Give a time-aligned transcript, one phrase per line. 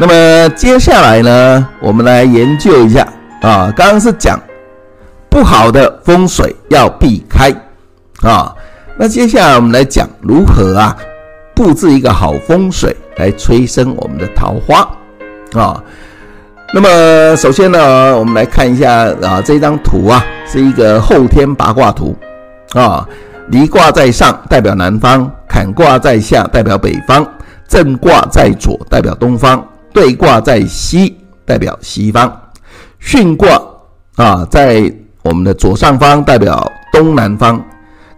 [0.00, 3.02] 那么接下来呢，我们来研究一下
[3.42, 4.38] 啊，刚刚是讲
[5.28, 7.52] 不好的风水要避开
[8.22, 8.54] 啊，
[8.96, 10.96] 那接下来我们来讲如何啊
[11.52, 14.88] 布置一个好风水来催生我们的桃花
[15.60, 15.82] 啊。
[16.72, 22.16] 那么首先呢，我们来看一下啊，这张图啊是一个后天八卦图
[22.74, 23.04] 啊，
[23.48, 27.26] 离卦在上代表南方，坎卦在下代表北方，
[27.66, 29.60] 震卦在左代表东方。
[29.92, 32.30] 兑卦在西，代表西方；
[33.02, 33.60] 巽卦
[34.16, 34.92] 啊，在
[35.22, 37.60] 我们的左上方，代表东南方；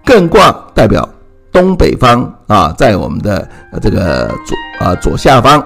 [0.05, 1.09] 艮卦代表
[1.53, 3.49] 东北方啊，在我们的
[3.81, 5.63] 这个左啊左下方。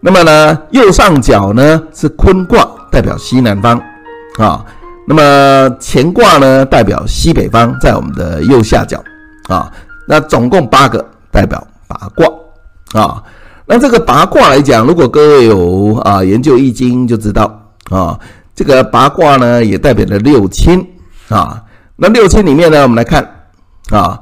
[0.00, 3.80] 那么呢，右上角呢是坤卦，代表西南方
[4.38, 4.64] 啊。
[5.08, 9.02] 那么乾卦呢，代表西北方，在我们的右下角
[9.48, 9.72] 啊。
[10.08, 12.26] 那总共八个，代表八卦
[13.00, 13.22] 啊。
[13.68, 18.16] 那这个八卦来讲，如果各位有啊研究易经，就知道啊，
[18.54, 20.86] 这个八卦呢也代表了六亲
[21.28, 21.60] 啊。
[21.96, 23.28] 那六亲里面呢，我们来看
[23.90, 24.20] 啊，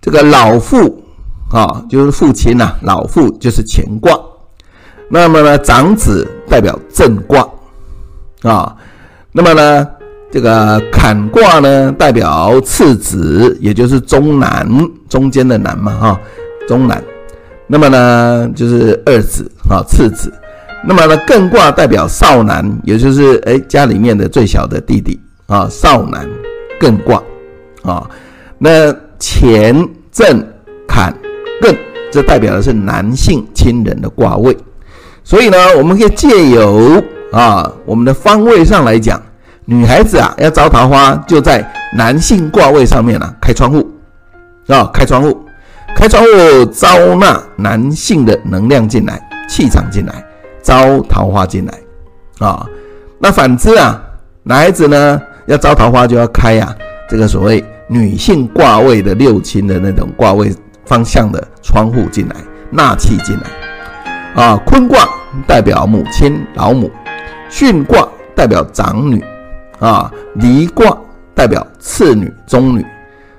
[0.00, 1.02] 这个老父
[1.50, 4.16] 啊就是父亲呐，老父就是乾卦。
[5.10, 7.44] 那么呢，长子代表震卦
[8.42, 8.76] 啊。
[9.32, 9.88] 那么呢，
[10.30, 14.68] 这个坎卦呢代表次子，也就是中男，
[15.08, 16.20] 中间的男嘛哈，
[16.68, 17.02] 中男。
[17.72, 20.30] 那么呢，就是二子啊，次子。
[20.84, 26.28] 那么呢，艮卦代表少男，也就是哎家里面的最小的弟弟啊，少男，
[26.78, 27.22] 艮卦
[27.82, 28.06] 啊。
[28.58, 30.46] 那干震
[30.86, 31.16] 坎
[31.62, 31.74] 艮，
[32.10, 34.54] 这代表的是男性亲人的卦位。
[35.24, 39.18] 所以呢，我们可以借由啊我们的方位上来讲，
[39.64, 43.90] 女孩子啊要招桃花，就在男性卦位上面啊开窗户
[44.66, 45.42] 啊，开窗户。
[46.02, 50.12] 开窗户招纳男性的能量进来，气场进来，
[50.60, 51.72] 招桃花进来，
[52.44, 52.66] 啊，
[53.20, 54.02] 那反之啊，
[54.42, 56.74] 男孩子呢要招桃花就要开啊
[57.08, 60.52] 这个所谓女性卦位的六亲的那种卦位
[60.84, 62.34] 方向的窗户进来，
[62.68, 65.08] 纳气进来，啊，坤卦
[65.46, 66.90] 代表母亲老母，
[67.48, 69.24] 巽卦代表长女，
[69.78, 70.98] 啊，离卦
[71.32, 72.84] 代表次女中女，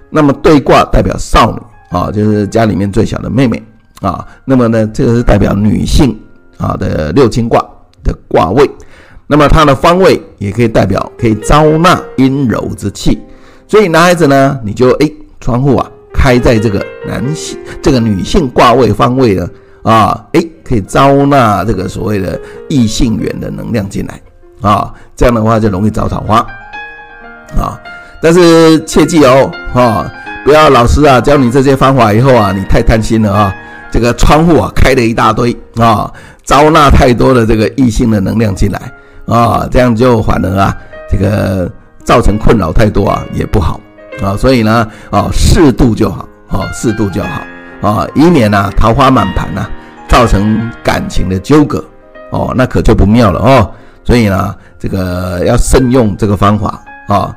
[0.09, 1.57] 那么兑卦代表少女。
[1.93, 3.61] 啊，就是家里面最小的妹妹
[4.01, 4.27] 啊。
[4.43, 6.19] 那么呢，这个是代表女性
[6.57, 7.63] 啊的六亲卦
[8.03, 8.67] 的卦位。
[9.27, 13.21] 那么它的方位也可以代表可以招纳阴柔之气。
[13.67, 15.09] 所以男孩子呢，你就哎，
[15.39, 19.47] 窗户啊开在这个男性这个女性卦位方位的
[19.83, 22.39] 啊，哎，可以招纳这个所谓的
[22.69, 24.19] 异性缘的能量进来
[24.67, 24.91] 啊。
[25.15, 26.39] 这样的话就容易招桃花
[27.55, 27.79] 啊。
[28.19, 30.11] 但是切记哦，啊。
[30.43, 33.55] 不要老师啊教你这些方法以后啊，你太贪心了啊！
[33.89, 36.11] 这个窗户啊开了一大堆啊，
[36.43, 38.79] 招纳太多的这个异性的能量进来
[39.25, 40.75] 啊，这样就反而啊
[41.09, 41.71] 这个
[42.03, 43.79] 造成困扰太多啊也不好
[44.21, 49.65] 啊，所以呢啊适度就好啊，适度就好啊，以免呢桃花满盘呐，
[50.09, 51.83] 造成感情的纠葛
[52.31, 53.71] 哦，那可就不妙了哦。
[54.03, 57.33] 所以呢这个要慎用这个方法啊。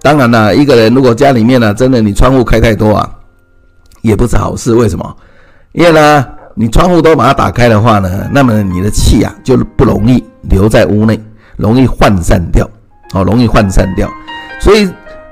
[0.00, 3.10] 当然了，一个人如果家里面呢，真的你窗户开太多啊，
[4.02, 4.74] 也不是好事。
[4.74, 5.16] 为什么？
[5.72, 11.20] 因为呢，你窗户都把它打开的话呢，那么你的气啊就不容易留在屋内，
[11.56, 12.68] 容易涣散掉，
[13.12, 14.08] 哦，容易涣散掉。
[14.60, 14.88] 所以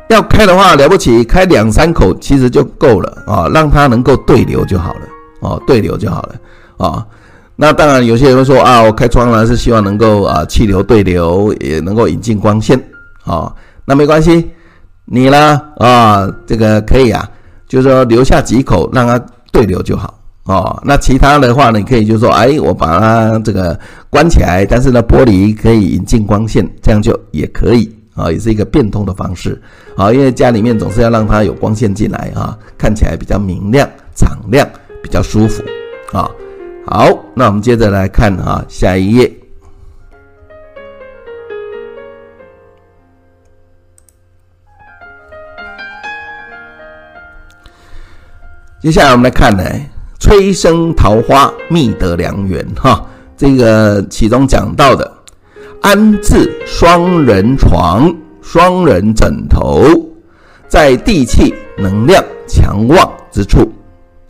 [0.08, 5.00] 要开的话，了不起，开两三口其实就够了啊，让它能够对流就好了，
[5.40, 6.34] 哦，对流就好了
[6.76, 7.06] 啊。
[7.54, 12.78] 那当然，有些人会说啊，我开窗呢是希望能够啊气流对流，也能够引进光线
[13.24, 13.50] 啊，
[13.84, 14.50] 那没关系。
[15.08, 15.62] 你呢？
[15.76, 17.30] 啊，这个可以啊，
[17.68, 19.16] 就是说留下几口让它
[19.52, 20.82] 对流就好哦。
[20.84, 23.78] 那其他的话呢，你可以就是说，哎，我把它这个
[24.10, 29.62] 关起来，但是呢，玻璃可以引进光线，这样就也可以啊，也是一个变通的方式
[29.96, 30.12] 啊。
[30.12, 34.68] 因为家里面总是要让它有光线进来啊，看起来比较明亮、敞亮，
[35.04, 35.62] 比较舒服
[36.10, 36.28] 啊。
[36.84, 39.32] 好，那我们接着来看啊，下一页。
[48.86, 49.64] 接下来我们来看呢，
[50.20, 53.04] 催生桃花，觅得良缘哈。
[53.36, 55.12] 这个其中讲到的，
[55.82, 59.84] 安置双人床、双人枕头，
[60.68, 63.68] 在地气能量强旺之处。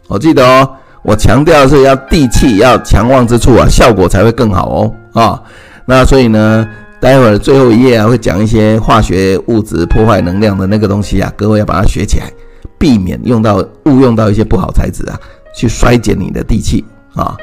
[0.09, 0.71] 我记得哦，
[1.03, 5.43] 我强调的是要地气要强旺之处啊，效果才会更好哦啊。
[5.85, 6.67] 那所以呢，
[6.99, 12.33] 待会儿最后一页啊会讲一些化学物质破坏能量的那个东西啊，各位要把它学起来。
[12.79, 15.19] 避免用到误用到一些不好材质啊，
[15.55, 16.85] 去衰减你的地气
[17.15, 17.37] 啊。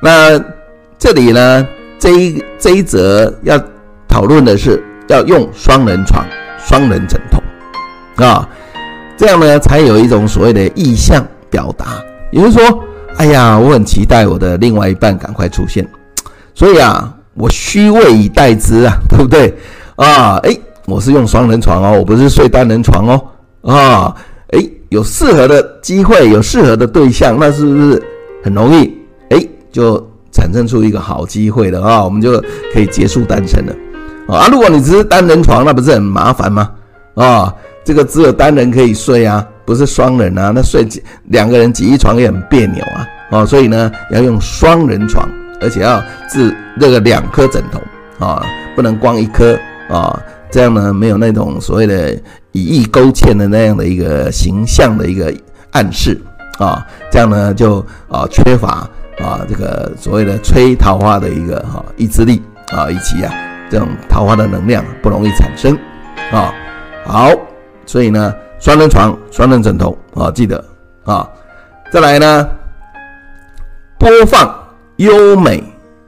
[0.00, 0.38] 那
[0.98, 1.66] 这里呢，
[1.98, 3.60] 这一这一则要
[4.08, 6.24] 讨论的是要用双人床、
[6.58, 8.48] 双人枕头啊，
[9.16, 12.02] 这样呢才有一种所谓的意向表达。
[12.32, 12.84] 也就是说，
[13.16, 15.86] 哎呀，我很期待我的另外一半赶快出现，
[16.54, 19.54] 所以啊，我虚位以待之啊， 对不对
[19.96, 20.36] 啊？
[20.42, 23.24] 诶，我是用双人床哦，我不是睡单人床哦
[23.62, 24.16] 啊。
[24.52, 28.02] 诶，有适合的机会，有适合的对象，那是不是
[28.42, 28.92] 很容易？
[29.30, 32.40] 诶，就产生出一个好机会了啊，我们就
[32.72, 33.74] 可以结束单身了
[34.28, 34.48] 啊。
[34.50, 36.70] 如果你只是单人床，那不是很麻烦吗？
[37.14, 37.54] 啊，
[37.84, 39.46] 这个只有单人可以睡啊。
[39.64, 40.86] 不是双人啊，那睡
[41.24, 45.28] 两个人挤一床也很别扭啊，哦，所以呢要用双人床，
[45.60, 46.00] 而且要
[46.30, 48.46] 置这个两颗枕头啊，
[48.76, 49.58] 不能光一颗
[49.88, 50.22] 啊，
[50.52, 52.16] 这样呢没有那种所谓的
[52.56, 55.32] 以意勾芡的那样的一个形象的一个
[55.72, 56.18] 暗示
[56.58, 58.88] 啊，这样呢就啊缺乏
[59.18, 63.34] 啊这个所谓的催桃花的一个哈意志力啊，以及啊
[63.70, 65.76] 这种桃花的能量不容易产生
[66.32, 66.54] 啊，
[67.04, 67.30] 好，
[67.84, 68.34] 所以呢。
[68.58, 70.64] 双人床、双人枕头啊，记得
[71.04, 71.28] 啊。
[71.92, 72.48] 再来呢，
[73.98, 74.52] 播放
[74.96, 75.62] 优美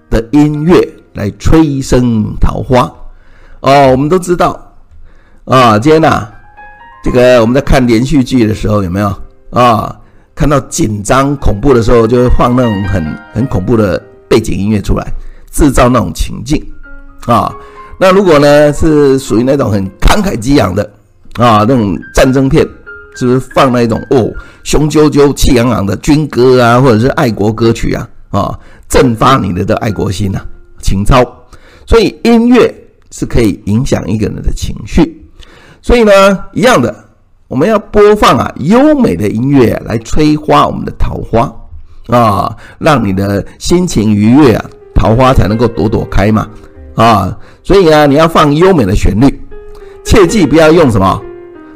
[0.08, 0.74] 的音乐
[1.12, 2.90] 来催生桃花
[3.60, 3.90] 哦。
[3.90, 4.72] 我们都知道
[5.44, 6.26] 啊，今天呐，
[7.10, 9.10] 这个我们在看连续剧的时候有没有
[9.50, 9.98] 啊？
[10.34, 15.10] 看到紧张恐怖的时候，就会放那种很很恐怖的背景音乐出来，
[15.50, 16.62] 制造那种情境
[17.24, 17.50] 啊。
[17.98, 20.88] 那如果呢是属于那种很慷慨激昂的。
[21.38, 22.66] 啊，那种战争片
[23.14, 24.28] 是不是放那种哦，
[24.64, 28.58] 雄赳赳、气昂昂的军歌啊，或者是爱国歌曲啊，啊，
[28.88, 30.40] 振发你的的爱国心呐、
[30.82, 31.24] 情操。
[31.86, 32.74] 所以音乐
[33.12, 35.17] 是可以影响一个人的情绪。
[35.88, 36.94] 所以呢，一样的，
[37.48, 41.50] 我们要播放啊优美的音乐来催化我们的桃花
[42.14, 44.62] 啊，让你的心情愉悦啊，
[44.94, 46.46] 桃花才能够朵朵开嘛
[46.94, 47.34] 啊。
[47.62, 49.42] 所以呢，你要放优美的旋律，
[50.04, 51.22] 切记不要用什么。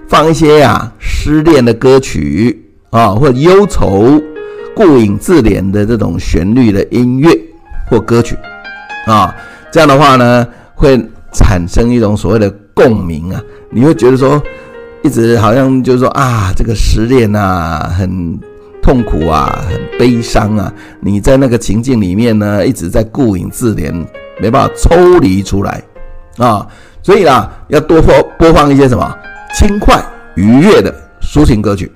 [0.06, 4.20] 放一些呀、啊、失恋的歌曲啊，或忧愁、
[4.76, 7.30] 顾影自怜的这种旋律的音乐
[7.88, 8.36] 或歌曲
[9.06, 9.34] 啊，
[9.72, 13.42] 这样的话呢，会产生一种所谓的共鸣啊。
[13.70, 14.42] 你会觉得说，
[15.02, 18.38] 一直好像就是说啊，这个失恋啊，很
[18.82, 20.72] 痛苦啊，很悲伤啊。
[21.00, 23.92] 你在那个情境里面呢，一直在顾影自怜，
[24.40, 25.82] 没办法抽离出来
[26.36, 26.66] 啊。
[27.02, 29.16] 所以啦，要多播播放一些什么？
[29.54, 30.02] 轻快
[30.34, 31.92] 愉悦的抒情歌曲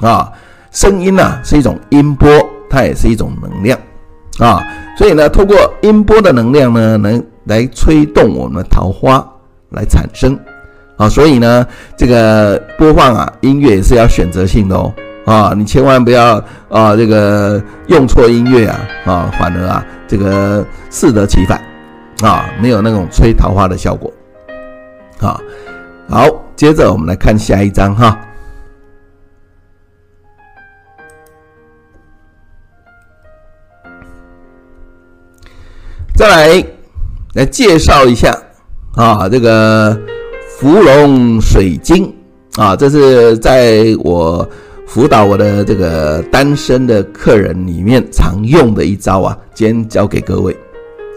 [0.00, 0.32] 啊，
[0.70, 2.30] 声音呢是一种音波，
[2.70, 3.78] 它也是一种能量
[4.38, 4.62] 啊，
[4.96, 9.22] 所以呢，透过音波的能量呢，能来催动我们的桃花
[9.74, 10.38] 来产生。
[10.96, 11.66] 啊，所以呢，
[11.96, 14.94] 这个播放啊音乐也是要选择性的哦。
[15.26, 21.60] 啊，你千万不要啊这个用错音乐啊啊，反而啊这个适得其反。
[22.22, 24.12] 啊，没有那种吹桃花的效果。
[25.20, 25.40] 啊，
[26.08, 26.26] 好。
[26.56, 28.16] 接着我们来看下一章哈，
[36.14, 36.64] 再来
[37.34, 38.32] 来介绍一下
[38.96, 39.98] 啊，这个
[40.56, 42.14] 芙蓉水晶
[42.56, 44.48] 啊，这是在我
[44.86, 50.56] 辅导我的这个单身的客人里面常用的一招啊，今天教给各位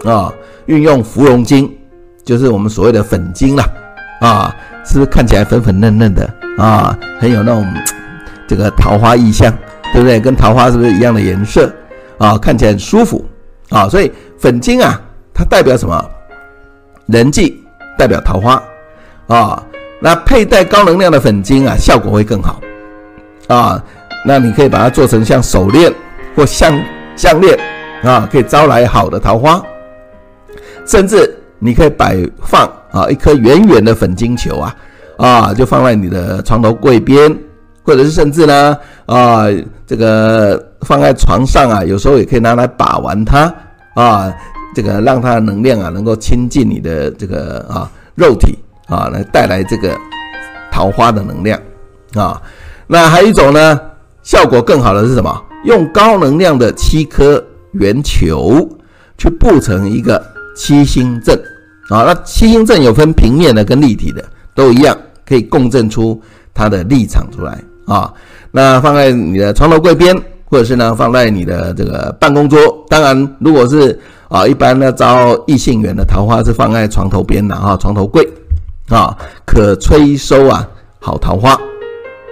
[0.06, 0.34] 啊，
[0.66, 1.72] 运用芙蓉晶，
[2.24, 3.66] 就是我们所谓的粉晶啦
[4.22, 4.56] 啊。
[4.84, 6.98] 是不是看起来粉粉嫩嫩的啊？
[7.20, 7.66] 很有那种
[8.48, 9.54] 这个桃花意象，
[9.92, 10.18] 对不对？
[10.18, 11.70] 跟桃花是不是一样的颜色
[12.18, 12.38] 啊？
[12.38, 13.24] 看起来很舒服
[13.70, 13.90] 啊。
[13.90, 15.00] 所以粉晶啊，
[15.34, 16.10] 它代表什么？
[17.08, 17.62] 人际，
[17.98, 18.62] 代表桃花
[19.27, 19.63] 啊。
[20.00, 22.62] 那佩戴高能量的粉晶啊，效果会更好
[23.48, 23.84] 啊。
[24.25, 25.94] 那你可以把它做成像手链
[26.36, 26.77] 或项
[27.16, 27.58] 项链
[28.04, 29.62] 啊，可以招来好的桃花，
[30.86, 31.34] 甚至。
[31.60, 34.75] 你可以摆放啊一颗圆圆的粉晶球啊，
[35.18, 37.36] 啊就放在你的床头柜边，
[37.82, 38.77] 或者是甚至呢
[39.08, 39.48] 啊
[39.88, 43.51] 这个放在床上啊，有时候也可以拿来把玩它
[43.96, 44.32] 啊，
[44.78, 48.56] 这个让它的能量啊能够亲近你的这个啊肉体
[48.86, 49.98] 啊，来带来这个
[50.72, 51.60] 桃花的能量
[52.14, 52.40] 啊。
[52.86, 53.82] 那还有一种呢，
[54.22, 55.44] 效果更好的是什么？
[55.66, 58.70] 用高能量的七颗圆球
[59.18, 60.24] 去布成一个。
[60.56, 61.38] 七星阵
[61.90, 64.24] 啊，那七星阵有分平面的跟立体的，
[64.56, 66.20] 都一样，可以共振出
[66.52, 68.12] 它的立场出来啊。
[68.52, 72.60] 那放在你的床头柜边，或者是呢放在你的这个办公桌。
[72.89, 74.00] 当然，如果是
[74.30, 78.27] 啊一般呢招异性缘的桃花是放在床头边的啊，床头柜
[78.89, 80.68] 啊，可催收啊
[81.00, 81.58] 好桃花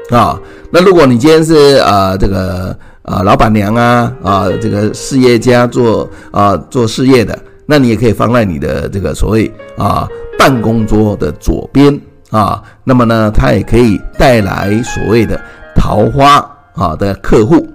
[0.10, 0.39] 啊。
[0.72, 10.07] 那如果你今天是啊这个啊老板娘啊啊这个事业家做啊做事业的，那你也可以放在你的这个所谓啊
[10.38, 12.62] 办公桌的左边啊。
[12.84, 15.39] 那么呢，它也可以带来所谓的
[15.75, 17.65] 桃花啊的客户，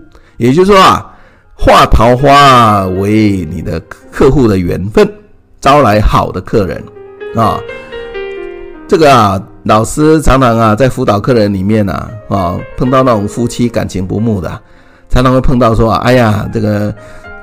[0.41, 1.07] 也就是说啊，
[1.55, 3.79] 化桃花为你的
[4.11, 5.07] 客户的缘分，
[5.61, 6.83] 招来好的客人
[7.37, 7.61] 啊。
[8.89, 14.49] 这个啊，老师常常啊，在辅导客人里面啊，啊，碰到那种夫妻感情不睦的，
[15.11, 16.93] 常常会碰到说，哎呀，这个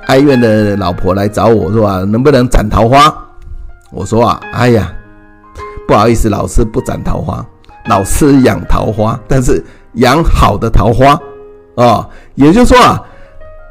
[0.07, 3.15] 哀怨的老婆来找我说啊，能不能斩桃花？
[3.91, 4.91] 我说啊，哎呀，
[5.87, 7.45] 不好意思，老师不斩桃花，
[7.85, 9.63] 老师养桃花，但是
[9.93, 11.11] 养好的桃花
[11.75, 13.01] 啊，也就是说啊，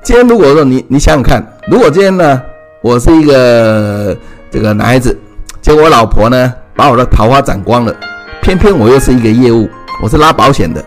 [0.02, 2.42] 今天如果说你你想想看，如果今天呢，
[2.82, 4.14] 我是一个
[4.50, 5.16] 这个男孩子，
[5.62, 7.94] 结果我老婆呢，把我的桃花斩光了，
[8.42, 9.68] 偏偏我又是一个业务，
[10.02, 10.84] 我是拉保险的，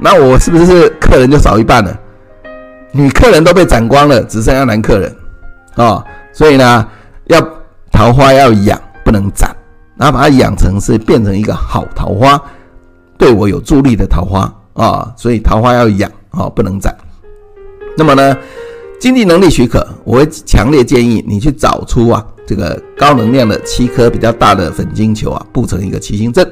[0.00, 1.96] 那我是不是客人就少一半了？
[2.90, 5.16] 女客人都被斩光了，只剩下男客人
[5.76, 6.88] 啊、所以呢，
[7.26, 7.40] 要
[7.92, 9.48] 桃花要养，不能斩，
[9.96, 12.40] 然后把它养成是变成一个好桃花，
[13.16, 16.94] 对我有助力的桃花啊、所以桃花要养哦，不能斩。
[17.96, 18.36] 那么呢，
[19.00, 22.24] 经济能力许可，我会强烈建议你去找出啊。
[22.46, 26.48] 这个高能量的七颗比较大的粉晶球啊，布成一个七星阵。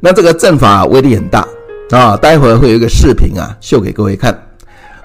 [0.00, 1.46] 那这个阵法威力很大
[1.90, 4.32] 啊，待会儿会有一个视频啊，秀给各位看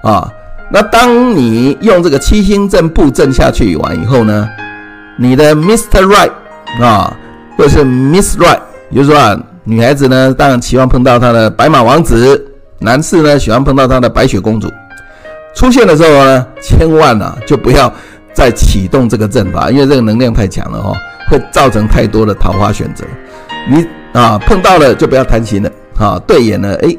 [0.02, 0.32] 啊。
[0.72, 4.48] 那当你用这个七星阵布阵下去完以后呢，
[5.18, 6.06] 你的 Mr.
[6.06, 6.32] Right
[6.80, 7.14] 啊，
[7.58, 8.60] 或者是 Miss Right，
[8.90, 12.36] 也就说啊，女孩子呢，当然期望碰到她的白马王子；
[12.78, 14.70] 男士呢，喜欢碰到他的白雪公主。
[15.54, 17.92] 出现的时候呢，千万啊，就不要。
[18.34, 20.94] 再启动这个阵法，因为这个能量太强了哈，
[21.30, 23.02] 会造成太多的桃花选择。
[23.66, 26.94] 你啊碰到了就不要贪心了啊，对眼了哎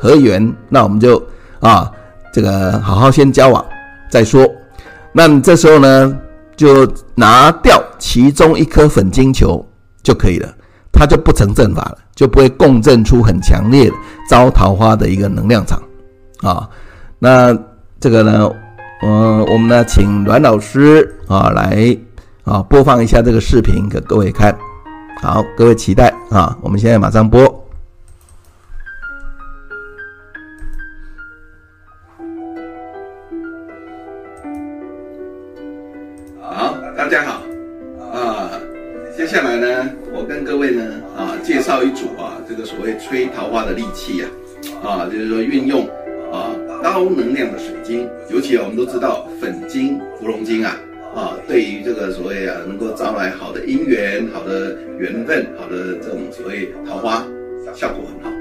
[0.00, 1.22] 合缘，那我们就
[1.60, 1.92] 啊
[2.32, 3.62] 这个好好先交往
[4.10, 4.48] 再说。
[5.12, 6.18] 那你这时候呢
[6.56, 9.62] 就拿掉其中一颗粉晶球
[10.02, 10.48] 就可以了，
[10.90, 13.94] 它就不成阵法了，就不会共振出很强烈的
[14.28, 15.80] 招桃花的一个能量场
[16.40, 16.68] 啊。
[17.20, 17.56] 那
[18.00, 18.50] 这个呢？
[19.02, 21.96] 嗯，我们呢，请阮老师啊来
[22.42, 24.52] 啊播放一下这个视频给各位看。
[25.22, 27.46] 好，各位期待啊，我们现在马上播。
[36.40, 37.40] 好，大家好
[38.12, 38.50] 啊，
[39.16, 40.82] 接下来呢，我跟各位呢
[41.18, 44.30] 啊介绍一组啊这个所谓催桃花的利器啊
[44.82, 45.86] 啊，就是说运用。
[46.30, 50.76] 啊，高能量的水晶，尤其啊我们都知道粉晶、芙蓉晶啊，
[51.16, 57.26] 啊，对于这个所谓啊，能够招来好的姻缘、好的缘分、好的这种所谓桃花，
[57.72, 58.36] 效果很好。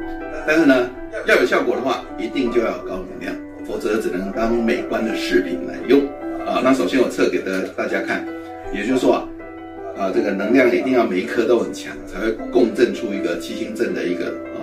[0.46, 0.90] 但是呢，
[1.28, 3.34] 要有效果的话，一定就要有高能量，
[3.66, 6.02] 否则只能当美观的饰品来用。
[6.46, 8.28] 啊，那首先我测给的大家看，
[8.74, 9.24] 也就是说啊，
[9.98, 14.62] 啊，这个能量一定要每一颗都很强，才会共振出一个七星阵的一个啊，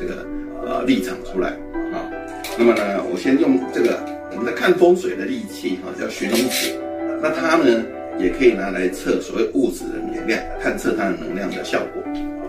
[0.00, 0.26] 这个
[0.68, 1.50] 啊立场出来
[1.92, 2.10] 啊。
[2.58, 3.98] 那么呢，我先用这个
[4.32, 6.74] 我们在看风水的利器哈，叫寻龙尺。
[7.22, 7.84] 那它呢，
[8.18, 12.02] 也可以拿来测所谓物质的能量，探测它的能量的效果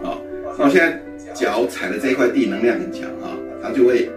[0.09, 0.17] 啊。
[0.57, 0.99] 那我现在
[1.33, 4.09] 脚踩的这一块地能量很强啊，它就会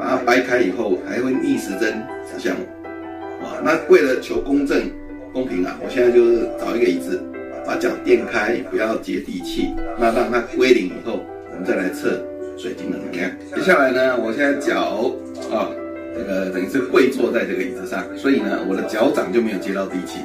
[0.00, 3.60] 把它掰开以后，还会逆时针指向我啊。
[3.62, 4.90] 那为了求公正
[5.36, 7.20] 公平啊，我现在就是找一个椅子，
[7.66, 12.18] 把脚垫开，不要接地气，那让它归零以后，我们再来测。
[12.56, 13.30] 水晶的能量。
[13.54, 15.12] 接下来呢，我现在脚
[15.52, 15.68] 啊，
[16.16, 20.20] 这个等于是跪坐在这个椅子上，所以呢，我的脚掌就没有接到地气，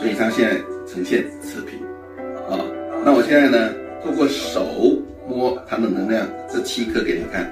[0.00, 0.56] 所以它现在
[0.90, 1.78] 呈现持平
[2.48, 2.56] 啊。
[3.04, 3.70] 那我现在呢，
[4.02, 4.64] 透过手
[5.28, 7.44] 摸它的能量，这七颗给你看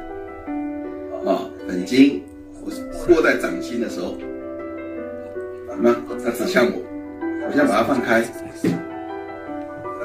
[1.27, 1.45] 啊。
[1.69, 2.23] 粉晶，
[2.65, 2.73] 我
[3.15, 4.17] 握在掌心的时候，
[5.69, 5.95] 什么？
[6.25, 6.81] 它指向我，
[7.47, 8.23] 我现在把它放开，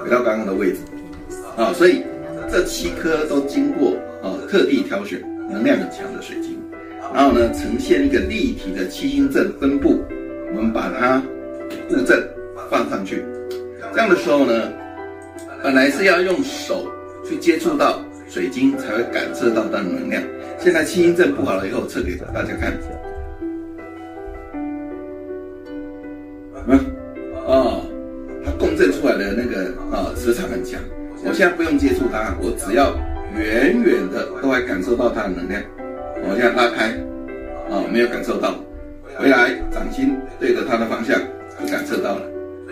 [0.04, 0.80] 回到刚刚的位置
[1.56, 1.74] 啊。
[1.74, 2.04] 所以
[2.52, 4.36] 这七颗都经过啊。
[4.50, 6.58] 特地挑选能量很强的水晶，
[7.14, 10.02] 然后呢，呈现一个立体的七星阵分布，
[10.56, 11.22] 我们把它
[11.90, 12.26] 布阵
[12.70, 13.24] 放上去。
[13.94, 14.72] 这样的时候呢，
[15.62, 16.88] 本来是要用手
[17.28, 20.24] 去接触到水晶才会感受到它的能量。
[20.60, 22.74] 现在七星阵布好了以后，测给大家看。
[29.38, 30.82] 那个啊、磁场很强。
[31.24, 32.98] 我现在不用接触它，我只要。
[33.38, 35.62] 远远的都还感受到它的能量，
[36.24, 36.88] 我现在拉开，
[37.70, 38.56] 啊，没有感受到，
[39.16, 41.20] 回来掌心对着它的方向
[41.60, 42.22] 就感受到了。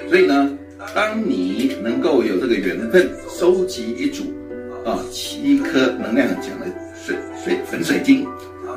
[0.09, 0.57] 所以呢，
[0.95, 4.23] 当你能够有这个缘分，收集一组
[4.85, 8.25] 啊七颗能量很强的水水粉水晶，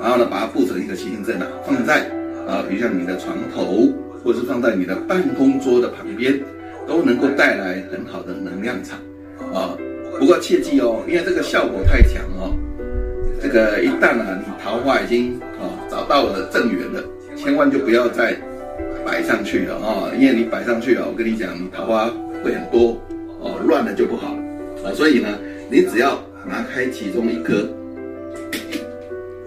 [0.02, 2.00] 然后呢，把它布成一个七星阵啊，放在
[2.46, 3.88] 啊，比如像你的床头，
[4.22, 6.38] 或者是放在你的办公桌的旁边，
[6.88, 8.98] 都能够带来很好的能量场
[9.54, 9.76] 啊。
[10.18, 12.56] 不过切记哦，因为这个效果太强哦，
[13.40, 17.04] 这个一旦啊，你桃花已经啊找到了正缘了，
[17.36, 18.34] 千万就不要再
[19.04, 22.10] 摆上去了啊，因为你摆上去了，我跟你讲，你桃花
[22.42, 23.00] 会很多
[23.40, 24.92] 哦，乱了就不好了啊。
[24.94, 25.28] 所以呢，
[25.70, 26.18] 你只要
[26.48, 27.68] 拿开其中一颗。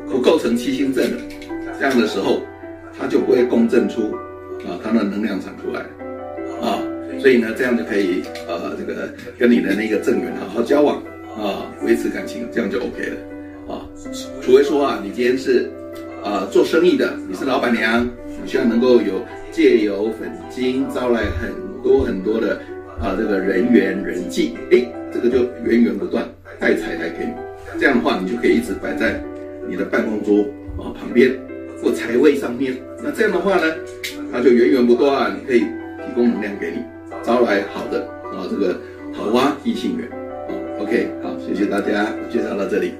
[0.10, 1.18] 不构成七星阵的
[1.80, 2.42] 这样的时候，
[3.00, 4.12] 它就不会共振出
[4.68, 5.86] 啊，它的能量场出来，
[7.22, 10.98] 所以呢，这样就可以呃，这个跟你的那个正缘好好交往
[11.38, 13.86] 啊，维持感情，这样就 OK 了啊。
[14.42, 15.70] 除非说啊，你今天是
[16.24, 18.04] 啊做生意的，你是老板娘，
[18.44, 21.52] 你希望能够有借由粉金招来很
[21.84, 22.60] 多很多的
[23.00, 26.28] 啊这个人缘人际，诶，这个就源源不断
[26.60, 27.34] 带财来给你，
[27.80, 29.24] 这样的话你就可以一直摆在。
[29.70, 30.44] 你的办公桌
[30.84, 31.32] 啊旁边
[31.82, 33.74] 或财位上面，那这样的话呢，
[34.32, 36.80] 它就源源不断，你可以提供能量给你，
[37.24, 38.02] 招来好的
[38.34, 38.76] 啊这个
[39.16, 40.18] 桃花异性缘啊。
[40.80, 42.94] OK，好，谢谢大家，介绍到这里。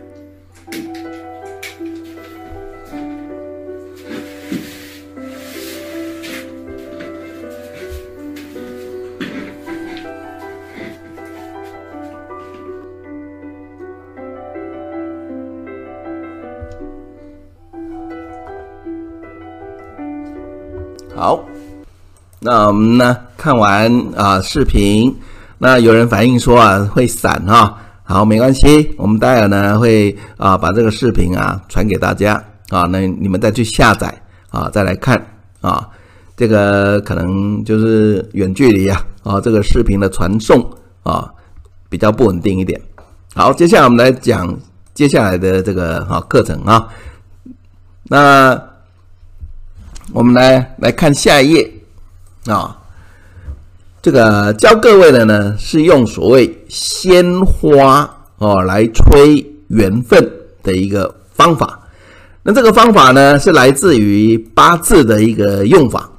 [22.44, 25.16] 那我们呢看完啊视频，
[25.60, 34.12] 那有人反映说啊会闪哈，好没关系，我们待会呢会啊把这个视频啊传给大家啊，那你们再去下载
[34.50, 35.24] 啊再来看
[35.62, 35.88] 啊，
[36.36, 40.68] 这个可能就是远距离啊啊这个视频的传送
[41.04, 41.32] 啊
[41.90, 42.82] 比较不稳定一点。
[43.36, 44.52] 好，接下来我们来讲
[44.96, 46.88] 接下来的这个啊课程啊，
[48.06, 48.60] 那。
[50.14, 51.72] 我们来来看下一页
[52.48, 52.76] 啊，
[54.02, 60.32] 这个教各位的呢是用所谓鲜花哦来催缘分
[60.64, 61.80] 的一个方法。
[62.44, 66.10] 那这个方法呢是来自于八字的一个用法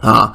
[0.00, 0.34] 啊。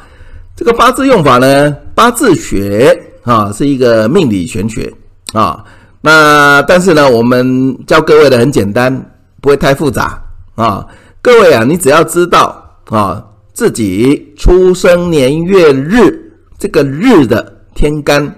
[0.56, 4.94] 这个八字用法呢，八字学啊是一个命理玄学
[5.34, 5.64] 啊。
[6.02, 9.12] 那但是呢，我们教各位的很简单，
[9.42, 10.22] 不会太复杂
[10.56, 10.86] 啊。
[11.22, 12.60] 各位啊，你只要知道。
[12.90, 18.34] 啊，自己出生年月日这个日的天干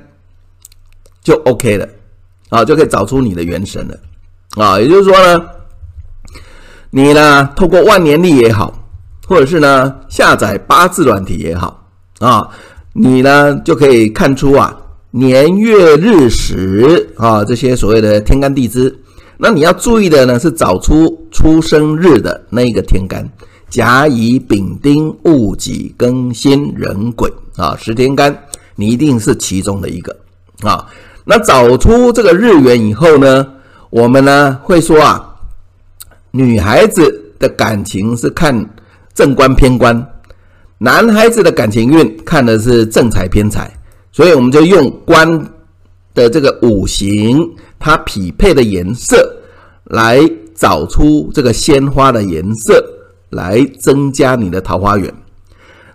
[1.23, 1.87] 就 OK 了，
[2.49, 3.97] 啊，就可以找出你的元神了，
[4.63, 5.45] 啊，也就是说呢，
[6.89, 8.73] 你呢透过万年历也好，
[9.27, 11.87] 或者是呢下载八字软体也好，
[12.19, 12.49] 啊，
[12.93, 14.75] 你呢就可以看出啊
[15.11, 18.93] 年月日时啊这些所谓的天干地支，
[19.37, 23.29] 那你要注意的呢是找出出生日的那一个天干。
[23.73, 28.37] 甲乙丙丁戊己庚辛壬癸啊，十天干，
[28.75, 30.15] 你一定是其中的一个
[30.61, 30.85] 啊。
[31.25, 33.47] 那找出这个日元以后呢，
[33.89, 35.27] 我们呢会说啊，
[36.29, 38.63] 女孩子的感情是看
[39.11, 40.07] 正官偏官，
[40.77, 43.75] 男孩子的感情运看的是正财偏财，
[44.11, 45.27] 所以我们就用官
[46.13, 47.43] 的这个五行，
[47.79, 49.35] 它匹配的颜色
[49.85, 50.19] 来
[50.53, 52.92] 找出这个鲜花的颜色。
[53.33, 55.13] 来增加你的桃花源。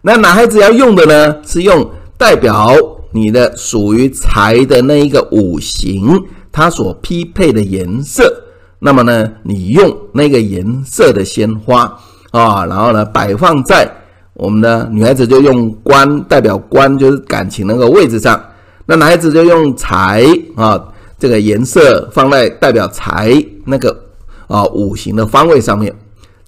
[0.03, 2.73] 那男孩子要用的呢，是用代表
[3.13, 8.45] 你的属于财的那一个五行，它所匹配的颜色。
[8.81, 11.99] 那么呢，你用那个颜色的鲜花
[12.31, 13.91] 啊，然后呢，摆放在
[14.35, 18.41] 我们的女孩子就用官代表官，就是感情那个位置上。
[18.87, 20.25] 那男孩子就用财
[20.55, 20.81] 啊，
[21.19, 24.05] 这个颜色放在代表财那个
[24.47, 25.93] 啊五行的方位上面。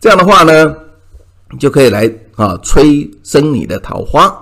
[0.00, 0.74] 这样的话呢，
[1.50, 4.34] 你就可以来啊催生你的桃花，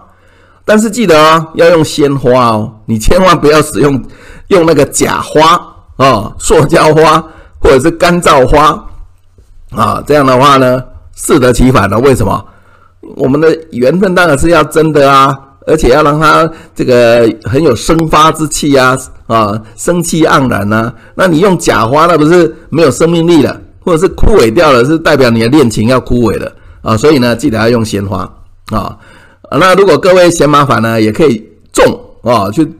[0.64, 4.02] 但是记得哦，要用鲜花哦，你千万不要使用
[4.48, 5.60] 用那个假花
[5.96, 7.20] 啊，塑胶花
[7.60, 8.86] 或者是干燥花
[9.70, 10.82] 啊，这样的话呢，
[11.16, 11.98] 适得其反了。
[11.98, 12.44] 为什么？
[13.16, 20.94] 我们的缘分当然是要真的啊，而且要让它这个很有生发之气啊，啊，生气盎然啊。
[21.14, 23.60] 那你用假花，那不是没有生命力了？
[23.88, 28.30] 或者是枯萎掉了，是代表你的恋情要枯萎了啊，所以呢，记得要用鲜花
[28.70, 28.94] 啊。
[29.50, 32.70] 那如果各位嫌麻烦呢，也可以种啊，去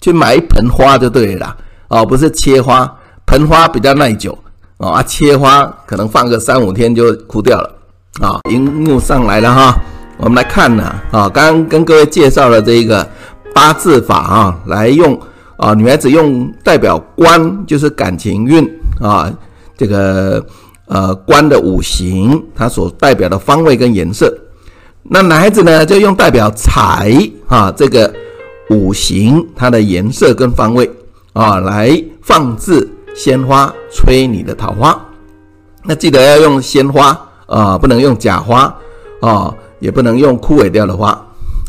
[0.00, 1.56] 去买一盆花就对了
[1.88, 2.88] 啊，不是切花，
[3.26, 4.38] 盆花比较耐久
[4.78, 7.68] 啊，切花可能放个三五天就枯掉了
[8.20, 8.38] 啊。
[8.52, 9.76] 荧幕上来了哈，
[10.18, 13.04] 我们来看呢啊，刚刚跟各位介绍了这一个
[13.52, 15.20] 八字法啊，来用
[15.56, 18.64] 啊，女孩子用代表官就是感情运
[19.00, 19.28] 啊。
[19.76, 20.44] 这个
[20.86, 24.32] 呃官的五行，它所代表的方位跟颜色。
[25.02, 27.12] 那男孩子呢，就用代表财
[27.46, 28.12] 啊这个
[28.70, 30.90] 五行它的颜色跟方位
[31.34, 34.98] 啊来放置鲜花催你的桃花。
[35.82, 38.74] 那记得要用鲜花啊，不能用假花
[39.20, 41.10] 啊，也不能用枯萎掉的花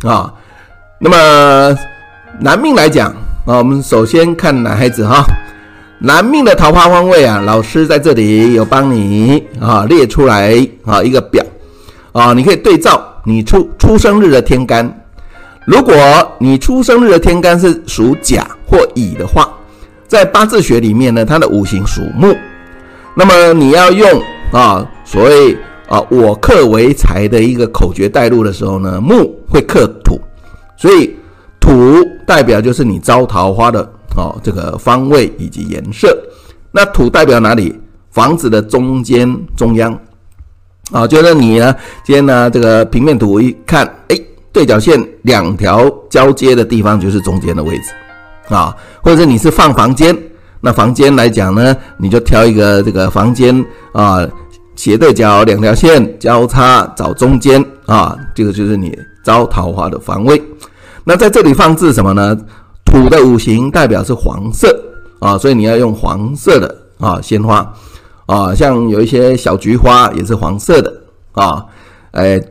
[0.04, 0.34] 啊。
[0.98, 1.78] 那么
[2.40, 3.10] 男命来讲
[3.46, 5.26] 啊，我们首先看男孩子哈，
[6.06, 11.44] 男命的桃花方位啊，老师在这里有帮你啊列出来啊一个表
[12.12, 13.04] 啊，你可以对照。
[13.24, 14.88] 你出出生日的天干，
[15.66, 15.96] 如果
[16.38, 19.50] 你出生日的天干是属甲或乙的话，
[20.08, 22.38] 在八字学里面呢，它的五行属木，
[23.16, 24.08] 那么你要用
[24.52, 25.58] 啊所谓
[25.90, 30.22] 啊我克为财的一个口诀带入的时候呢，木会克土，
[30.78, 31.16] 所以
[31.60, 31.74] 土
[32.28, 36.18] 代表就是你招桃花的哦这个方位以及颜色，
[36.72, 37.76] 那土代表哪里？
[38.12, 39.98] 房子的中间中央。
[40.92, 44.18] 啊，就是你呢，今天呢，这个平面图一看，哎，
[44.52, 50.16] 对角线两条交接的地方就是中间的位置，啊，或者你是放房间，
[50.62, 54.26] 那房间来讲呢，你就挑一个这个房间啊，
[54.76, 60.40] 斜对角两条线交叉找中间啊，这个就是你招桃花的方位。
[61.04, 62.38] 那在这里放置什么呢？
[62.86, 64.80] 土的五行代表是黄色
[65.20, 67.74] 啊，所以你要用黄色的啊鲜花。
[68.28, 70.92] 啊，像有一些小菊花也是黄色的
[71.34, 71.64] 啊，
[72.10, 72.42] 哎，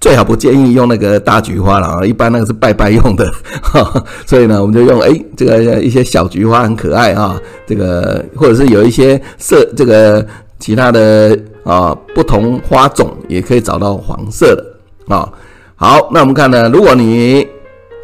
[0.00, 3.28] 最好不建议用那个大菊花了啊，一般那个是拜拜用的，
[3.60, 10.24] 哈，所以呢，我们就用哎这个一些小菊花很可爱啊，这个或者是有一些色这个
[10.60, 14.64] 其他的啊不同花种也可以找到黄色的
[15.12, 15.28] 啊。
[15.74, 17.44] 好，那我们看呢，如果你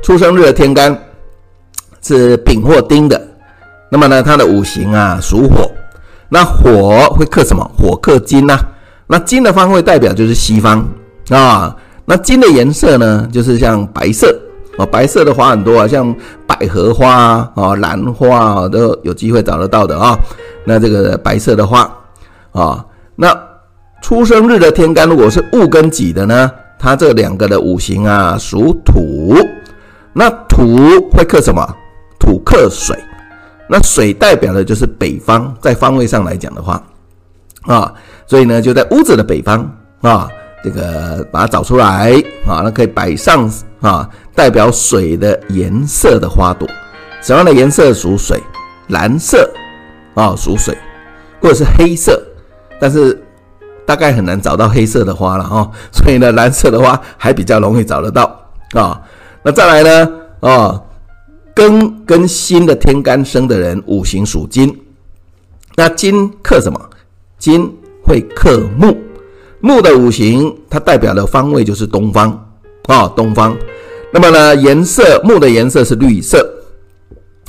[0.02, 0.92] 出生日的天干
[2.02, 3.20] 是丙或丁的，
[3.88, 5.70] 那么呢，它的五行啊属火。
[6.28, 7.62] 那火会克什么？
[7.78, 8.56] 火克金呐、
[9.06, 10.84] 那金的方位代表就是西方
[11.28, 11.76] 啊。
[12.04, 14.34] 那金的颜色呢，就是像白色
[14.76, 14.86] 啊。
[14.86, 16.14] 白色的花很多啊，像
[16.46, 20.18] 百合花啊、兰花啊，都有机会找得到的啊。
[20.64, 21.88] 那这个白色的花
[22.52, 22.84] 啊，
[23.14, 23.32] 那
[24.02, 29.36] 出生日的天干如果是戊跟己的呢，它这两个的五行啊属土。
[30.14, 30.78] 那土
[31.12, 31.62] 会克什么？
[32.22, 32.96] 土克水。
[33.68, 36.80] 那水代表的就是北方，在方位上来讲的话，
[37.62, 37.92] 啊，
[38.26, 39.68] 所以呢就在屋子的北方
[40.02, 40.28] 啊，
[40.62, 42.12] 这个把它找出来
[42.46, 46.68] 啊，那可以摆上啊，代表水的颜色的花朵，
[47.22, 48.40] 什么样的颜色属水？
[48.88, 49.50] 蓝色
[50.14, 50.76] 啊属水，
[51.40, 52.22] 或者是黑色，
[52.78, 53.18] 但是
[53.86, 58.38] 大概很难找到黑色的花了哈，所以呢蓝色的花还比较容易找得到
[58.74, 59.00] 啊。
[59.42, 60.82] 那再来呢啊。
[61.54, 64.74] 庚跟辛的天干生的人，五行属金，
[65.76, 66.80] 那金克什么？
[67.38, 67.70] 金
[68.02, 68.96] 会克木，
[69.60, 72.30] 木的五行它代表的方位就是东方
[72.86, 73.56] 啊、东方。
[74.12, 76.38] 那么呢，颜色木的颜色是绿色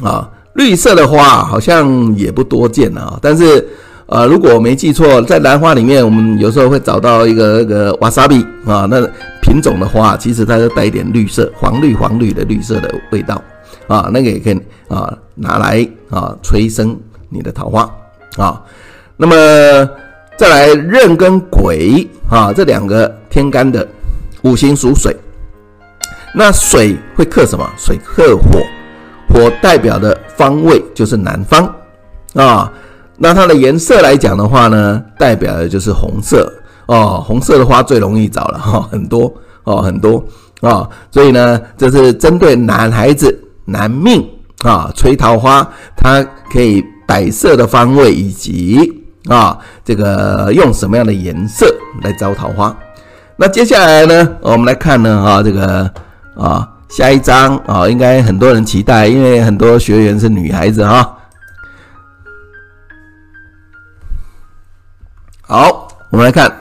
[0.01, 3.19] 啊、绿色的花好像也不多见啊。
[3.21, 3.67] 但是
[4.07, 9.01] 呃，如果我没记错，在兰花里面，我们有时候会找到一个那个瓦萨比啊，那
[9.41, 13.41] 品种的花其实它就带一点绿色，黄绿黄绿的绿色的味道。
[13.87, 16.97] 啊，那个也可以啊，拿来啊催生
[17.29, 17.89] 你的桃花
[18.37, 18.61] 啊。
[19.17, 19.35] 那么
[20.37, 23.87] 再来壬跟癸啊，这两个天干的
[24.43, 25.15] 五行属水，
[26.33, 27.69] 那水会克什么？
[27.77, 28.59] 水克火，
[29.29, 31.75] 火代表的方位就是南方
[32.33, 32.71] 啊。
[33.17, 36.51] 那它的颜色来讲的话呢，代表的就是红色
[36.87, 37.23] 哦。
[37.25, 39.31] 红色的花最容易找了哈，很多
[39.65, 40.25] 哦，很多
[40.61, 40.89] 啊。
[41.11, 43.39] 所以呢，这是针对男孩子。
[43.65, 44.27] 男命
[44.63, 51.65] 啊，催桃花，它可以摆设的方位以及啊，这个用什么样的颜色
[52.01, 52.75] 来招桃花？
[53.35, 55.91] 那接下来呢，我们来看呢啊，这个
[56.35, 61.17] 啊下一章啊，应该很多人期待，因为很多学员是女孩子哈。
[65.41, 66.51] 好，我们来看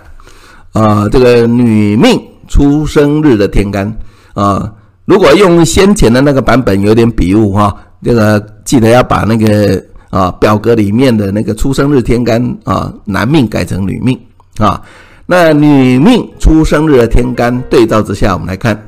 [0.73, 3.95] 啊，这个女命出生日的天干
[4.35, 4.73] 啊。
[5.05, 14.19] 如果用先前的那个版本有点笔误哈，这个记得要把那个啊表格里面的那个出生日天干啊男命改成女命
[14.59, 14.81] 啊。
[15.27, 18.81] 那女命出生日的天干对照之下，我们来看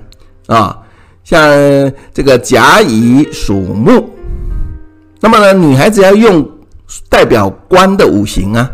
[0.46, 0.78] 啊，
[1.24, 1.40] 像
[2.12, 4.08] 这个甲乙属木，
[5.20, 6.48] 那么呢，女孩子要用
[7.08, 8.70] 代表官的五行啊。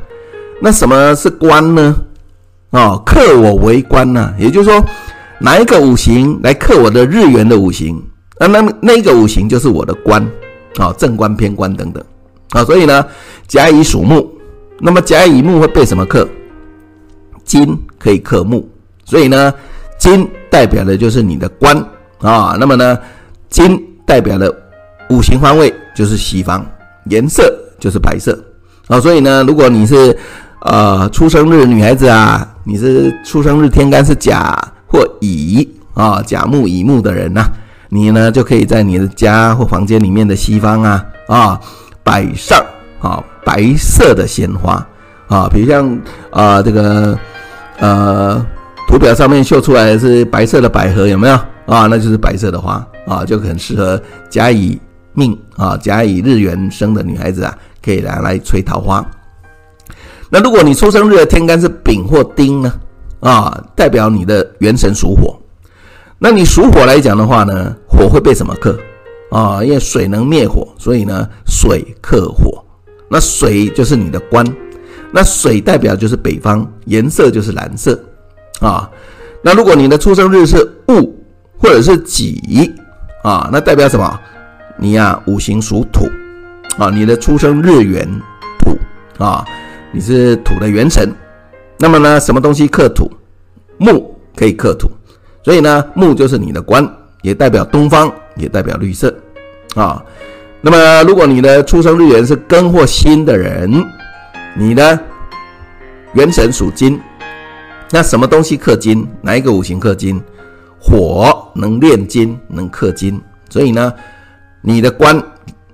[0.61, 1.97] 那什么是官呢？
[2.71, 4.85] 啊，克我为官呢，也就是说。
[5.41, 8.01] 哪一个五行来克我的日元的五行？
[8.39, 10.23] 那那那个五行就是我的官
[10.77, 12.05] 啊，正官偏官等等
[12.51, 12.63] 啊。
[12.65, 13.05] 所以呢，
[13.49, 14.31] 甲乙属木
[14.79, 16.29] 那么甲乙木会被什么克？
[17.45, 18.69] 金可以克木，
[19.05, 19.53] 所以呢，
[19.99, 21.77] 金代表的就是你的官
[22.21, 22.57] 啊。
[22.61, 22.99] 那么呢，
[23.49, 24.55] 金代表的
[25.09, 26.65] 五行方位就是西方，
[27.07, 28.39] 颜色就是白色
[28.89, 29.01] 啊。
[29.01, 30.17] 所以呢，如果你是
[30.61, 34.57] 呃出生日女孩子啊，你是出生日天干是甲
[34.91, 37.45] 或乙啊，甲木乙木的人呐、
[37.89, 41.61] 你呢就可以在你的家或房间里面的西方啊啊
[42.03, 42.59] 摆上
[43.01, 44.87] 啊白色的鲜花
[45.29, 46.01] 啊，比如像
[46.31, 47.19] 啊、这个。
[47.83, 48.45] 呃，
[48.87, 51.87] 图表上面绣出来的是白色的百合，有没有啊？
[51.87, 53.99] 那就是白色的花啊，就很适合
[54.29, 54.79] 甲乙
[55.15, 59.03] 命啊，甲乙日元生的女孩子啊，可以拿来吹桃花。
[60.29, 62.71] 那如果你出生日的天干是丙或丁呢？
[63.21, 65.39] 啊，代表你的元神属火。
[66.19, 68.79] 那你属火来讲的话呢，火会被什么克？
[69.31, 72.65] 啊，因为水能灭火，所以呢，水克火。
[73.09, 74.45] 那水就是你的官。
[75.13, 77.99] 那水代表就是北方，颜色就是蓝色，
[78.61, 78.89] 啊，
[79.43, 80.57] 那如果你的出生日是
[80.87, 81.13] 戊
[81.59, 82.73] 或者是己，
[83.25, 84.21] 啊，那代表什么？
[84.79, 86.07] 你呀、啊，五行属土，
[86.79, 88.09] 啊，你的出生日元
[88.61, 88.79] 土，
[89.19, 89.45] 啊，
[89.91, 91.13] 你是土的元神，
[91.81, 93.11] 那么呢，什么东西克土？
[93.79, 94.91] 木可以克土，
[95.43, 96.87] 所以呢，木就是你的官，
[97.23, 99.13] 也代表东方，也代表绿色，
[99.75, 100.05] 啊，
[100.61, 103.83] 那么如果你的出生日元是庚或辛的人。
[104.57, 105.01] 你呢？
[106.15, 107.01] 元神属金，
[107.93, 109.07] 那什么东西克金？
[109.23, 110.21] 哪一个五行克金？
[110.81, 113.95] 火能炼金，能克金，所以呢，
[114.61, 115.17] 你的官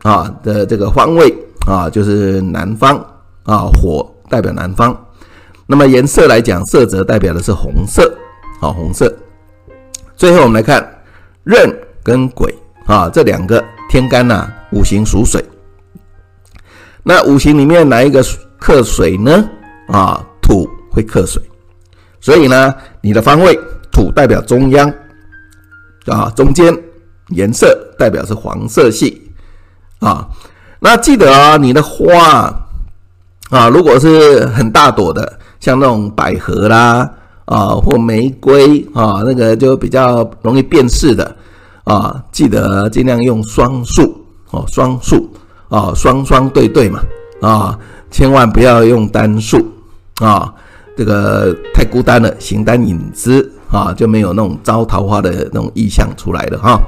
[0.03, 1.35] 啊的这个方位
[1.67, 2.97] 啊就是南方
[3.45, 4.95] 啊，火代表南方。
[5.67, 8.17] 那么颜色来讲，色泽代表的是红色，
[8.61, 9.13] 好，红色。
[10.17, 11.03] 最后我们来看
[11.45, 11.71] 壬
[12.03, 12.55] 跟癸
[12.87, 15.45] 啊这两个天干呐、五行属水。
[17.03, 18.25] 那五行里面哪一个？
[18.59, 19.49] 克水呢？
[19.89, 21.41] 啊，土会克水，
[22.21, 23.57] 所以呢，你的方位
[23.93, 24.93] 土代表中央
[26.07, 26.75] 啊，中间
[27.29, 29.31] 颜色代表是黄色系
[30.01, 30.27] 啊。
[30.81, 32.51] 那记得啊，你的花
[33.51, 37.11] 啊，如果是很大朵的，像那种百合啦
[37.47, 41.37] 啊，或玫瑰啊，那个就比较容易辨识的
[41.83, 44.17] 啊，记得尽量用双数
[44.53, 45.29] 哦，双数
[45.69, 47.01] 啊，双双对对嘛
[47.41, 47.77] 啊。
[48.13, 49.59] 千万不要用单数
[50.21, 50.55] 啊，
[50.97, 56.81] 这个太孤单了，形单影只啊，就没有那种招桃花的那种意象出来了哈。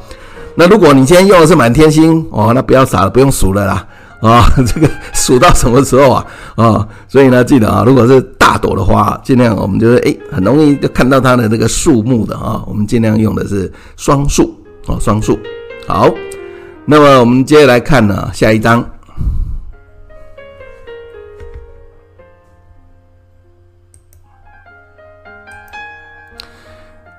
[0.54, 3.84] 那如果你今天用的是满天星哦，那不要傻了，不用数了啦
[4.20, 6.26] 啊， 这个数到什么时候啊
[6.56, 6.88] 啊？
[7.06, 14.54] 所以呢，记得啊，如果是大朵的花，尽量我们就是诶，很容易就看到它的这个数目的啊，我们尽量用的是双数
[14.86, 15.38] 啊，双数。
[15.86, 16.10] 好，
[16.84, 18.84] 那么我们接下来看呢，下一章。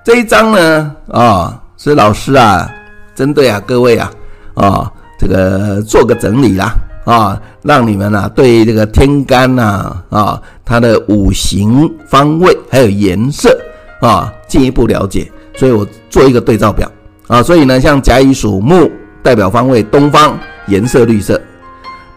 [0.04, 2.68] 这一章呢，啊、是老师啊，
[3.14, 4.12] 针对啊各位啊，
[4.56, 6.74] 啊、这个做个整理啦，
[7.12, 13.58] 啊、让你们啊对这个天干呐，啊、它的五行方位还有颜色
[14.02, 16.90] 啊进一步了解，所以我做一个对照表
[17.28, 18.92] 啊，所以呢，像甲乙属木，
[19.24, 21.36] 代表方位东方，颜色绿色；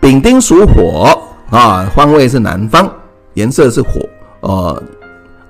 [0.01, 1.19] 丙丁属火
[1.51, 2.91] 啊，方位是南方，
[3.35, 4.01] 颜色是火，
[4.41, 4.83] 哦，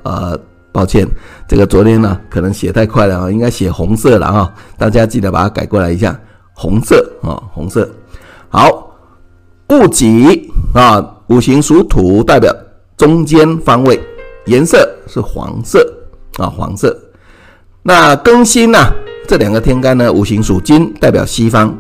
[0.05, 0.38] 呃。
[0.74, 1.07] 抱歉，
[1.46, 6.18] 这个昨天呢可能写太快了啊，应该写红色了啊，大家记得把它改过来一下，
[6.55, 7.87] 红色啊，红色。
[8.48, 8.91] 好，
[9.72, 12.54] 戊己啊，五行属土，代表
[12.96, 13.98] 中间方位，
[14.44, 15.82] 颜色是黄色
[16.37, 16.94] 啊，黄色。
[17.82, 18.92] 那庚辛呐，
[19.26, 21.74] 这两个天干呢，五行属金，代表西方。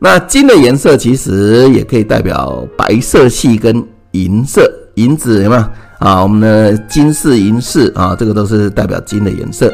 [0.00, 5.62] 那金的颜色其实也可以代表白色系跟银色，银子有没有？
[6.00, 9.72] 啊，我们的金饰、银饰啊，这个都是代表金的颜色。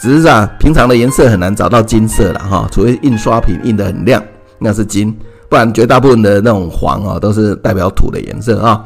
[0.00, 4.22] 只是啊，平常的颜色很难找到金色了哈，除非印刷品印得很亮，
[4.58, 5.16] 那是金，
[5.48, 8.84] 不然绝大部分的那种黄啊，都是代表土的颜色啊。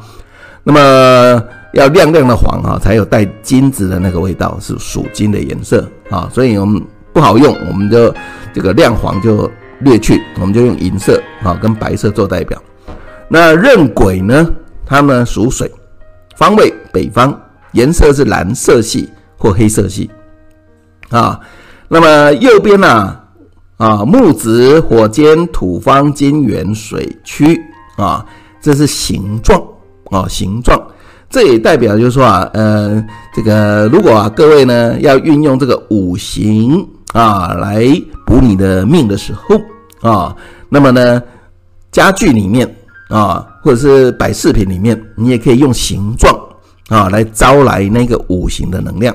[0.63, 6.29] 那么要亮亮的黄啊，才有带金子的那个味道，是属金的颜色啊。
[6.31, 8.13] 所以我们不好用，我们就
[8.53, 9.49] 这个亮黄就
[9.79, 12.61] 略去，我们就用银色啊跟白色做代表。
[13.27, 14.49] 那壬癸呢，
[14.85, 15.71] 它呢属水。
[16.35, 17.39] 方位北方，
[17.73, 20.09] 颜色是蓝色系或黑色系，
[21.09, 21.39] 啊，
[21.87, 23.15] 那么右边呢，
[23.83, 27.61] 啊，木子火坚土方金元水曲，
[27.97, 28.25] 啊，
[28.61, 29.61] 这是形状，
[30.05, 30.81] 啊，形状，
[31.29, 37.85] 这也代表就是说啊，呃，这个如果啊各位呢要运用这个五行啊来
[38.25, 40.33] 补你的命的时候，啊，
[40.69, 41.21] 那么呢
[41.91, 42.73] 家具里面
[43.09, 46.33] 啊或者是摆饰品里面，你也可以用形状
[46.87, 49.13] 啊来招来那个五行的能量。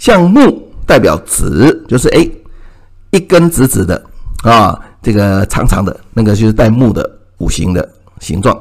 [0.00, 2.28] 像木代表直，就是哎
[3.10, 4.00] 一根直直的
[4.42, 7.88] 啊，这个长长的那个就是带木的五行的
[8.20, 8.58] 形状。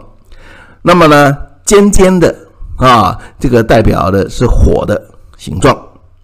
[0.81, 2.35] 那么呢，尖尖的
[2.77, 5.01] 啊，这个代表的是火的
[5.37, 5.77] 形状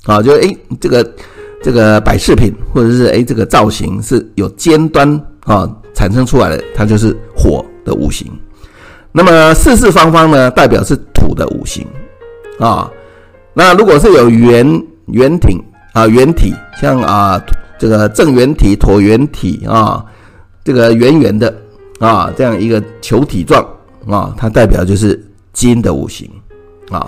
[0.05, 1.13] 啊，就哎这个
[1.61, 5.09] 这个摆饰品或者是哎这个造型是有尖端
[5.45, 8.31] 啊产生出来的，它就是火的五行。
[9.11, 11.85] 那么四四方方呢，代表是土的五行
[12.59, 12.89] 啊。
[13.53, 15.57] 那如果是有圆圆挺
[15.93, 17.41] 啊，圆体像啊
[17.77, 20.03] 这个正圆体、椭圆体啊，
[20.63, 21.53] 这个圆圆的
[21.99, 23.65] 啊，这样一个球体状
[24.07, 25.21] 啊，它代表就是
[25.53, 26.29] 金的五行
[26.89, 27.05] 啊。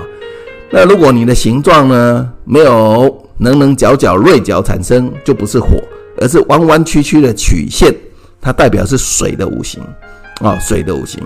[0.69, 5.67] 那如果你的形状呢，没有棱棱角角锐角产生，就不是火，
[6.19, 7.95] 而是弯弯曲曲的曲线，
[8.41, 9.82] 它代表是水的五行
[10.41, 11.23] 啊，水的五行。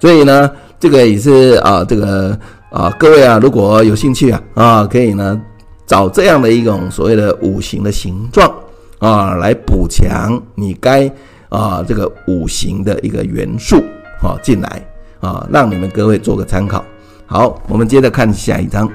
[0.00, 2.38] 所以呢，这个也是啊，这个
[2.70, 5.38] 啊，各位啊，如果有兴趣啊，啊，可以呢
[5.86, 8.50] 找这样的一种所谓的五行的形状
[8.98, 11.10] 啊，来补强你该
[11.48, 13.76] 啊这个五行的一个元素
[14.22, 14.82] 啊进来
[15.20, 16.84] 啊，让你们各位做个参考。
[17.26, 18.88] 好，我们接着看下一章。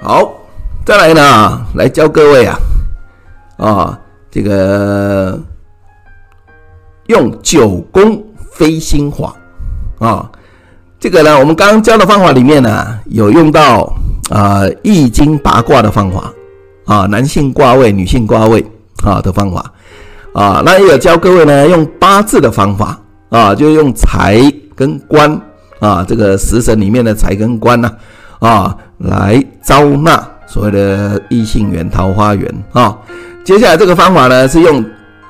[0.00, 0.32] 好，
[0.84, 2.56] 再来呢，来教各位啊。
[3.56, 5.36] 啊，这个
[7.06, 9.34] 用九宫飞星法
[9.98, 10.30] 啊，
[11.00, 13.92] 这个呢，我们刚刚教的方法里面呢，有用到
[14.30, 16.32] 啊易经八卦的方法
[16.86, 18.64] 啊，男性卦位、女性卦位
[19.04, 19.72] 啊的方法
[20.32, 24.42] 啊，那也有教各位呢用八字的方法啊，就用财
[24.74, 25.40] 跟官
[25.78, 27.92] 啊，这个食神里面的财跟官呐
[28.40, 32.96] 啊，啊，来招纳所谓的异性缘、桃花缘啊。
[33.44, 34.84] 接下来这个方法呢，是用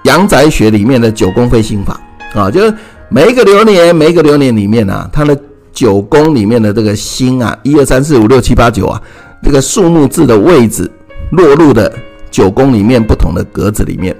[0.04, 2.00] 阳宅学里面的九宫飞星法
[2.32, 2.72] 啊，就是
[3.10, 5.38] 每一个流年，每一个流年里面啊，它的
[5.78, 9.00] 九宫里面的这个星啊，一二三四五六七八九啊，
[9.44, 10.90] 这个数目字的位置
[11.30, 11.92] 落入的
[12.32, 14.12] 九宫里面不同的格子里面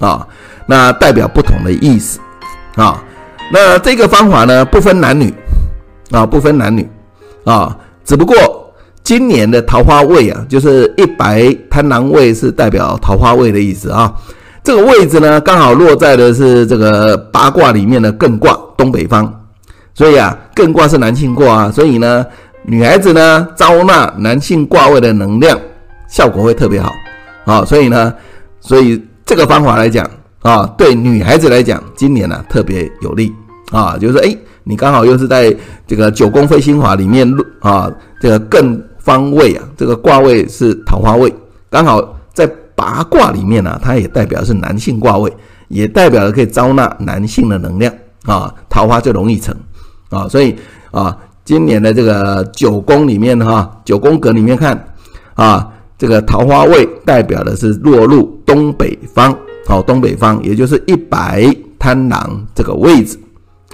[0.00, 0.26] 啊，
[0.66, 2.18] 那代表不同的意思
[2.74, 3.00] 啊。
[3.52, 5.32] 那这个方法呢，不分男女
[6.10, 6.84] 啊，不分男女
[7.44, 8.34] 啊，只不过。
[9.04, 14.10] 今年的桃花位啊，就是一白贪狼位，是代表桃花位的意思啊。
[14.62, 19.30] 这个位置呢，刚好落在的是这个八卦里面的艮卦东北方，
[19.94, 22.26] 所以啊，艮卦是男性卦啊，所以呢，
[22.64, 25.58] 女孩子呢招纳男性卦位的能量，
[26.08, 26.92] 效果会特别好
[27.44, 27.64] 啊。
[27.64, 28.12] 所以呢，
[28.60, 30.04] 所以这个方法来讲
[30.42, 33.32] 啊，对女孩子来讲，今年呢、啊、特别有利
[33.70, 35.54] 啊，就是说，哎，你刚好又是在
[35.86, 37.26] 这个九宫飞星法里面
[37.60, 38.80] 啊，这个艮。
[39.04, 41.30] 方位啊，这个卦位是桃花位，
[41.68, 45.30] 刚好在八卦里面呢、它也代表是男性卦位，
[45.68, 47.92] 也代表了可以招纳男性的能量
[48.24, 49.54] 啊，桃花就容易成
[50.10, 50.56] 啊，所以
[50.90, 54.84] 啊，今年的这个九宫里面哈、九宫格里面看
[55.34, 59.36] 啊，这个桃花位代表的是落入东北方，
[59.66, 63.18] 好，东北方也就是一白贪狼这个位置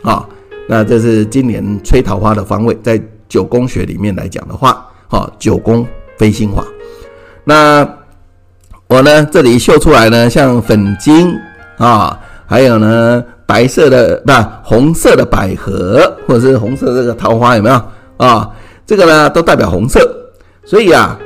[0.02, 0.26] 啊，
[0.68, 4.86] 那这是今年催桃花的方位，在九宫学里面来讲的话。
[5.12, 5.84] 好，九宫
[6.18, 6.64] 飞星法。
[7.42, 7.84] 那
[8.86, 11.36] 我呢，这里秀出来呢，像粉金
[11.78, 12.16] 啊，
[12.46, 14.32] 还有呢白色的不
[14.62, 17.82] 红色的百合，或者是红色这个桃花，有没有
[18.16, 18.48] 啊？
[18.86, 19.98] 这个呢都代表红色。
[20.64, 21.18] 所以啊，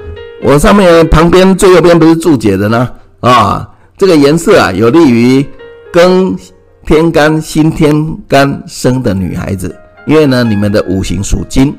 [0.43, 2.89] 我上面旁边最右边不是注解的呢
[3.21, 5.47] 啊，这个颜色啊有利于
[5.93, 6.35] 庚
[6.87, 11.77] 天干辛天干生的女孩子，因为呢你们的五行属金。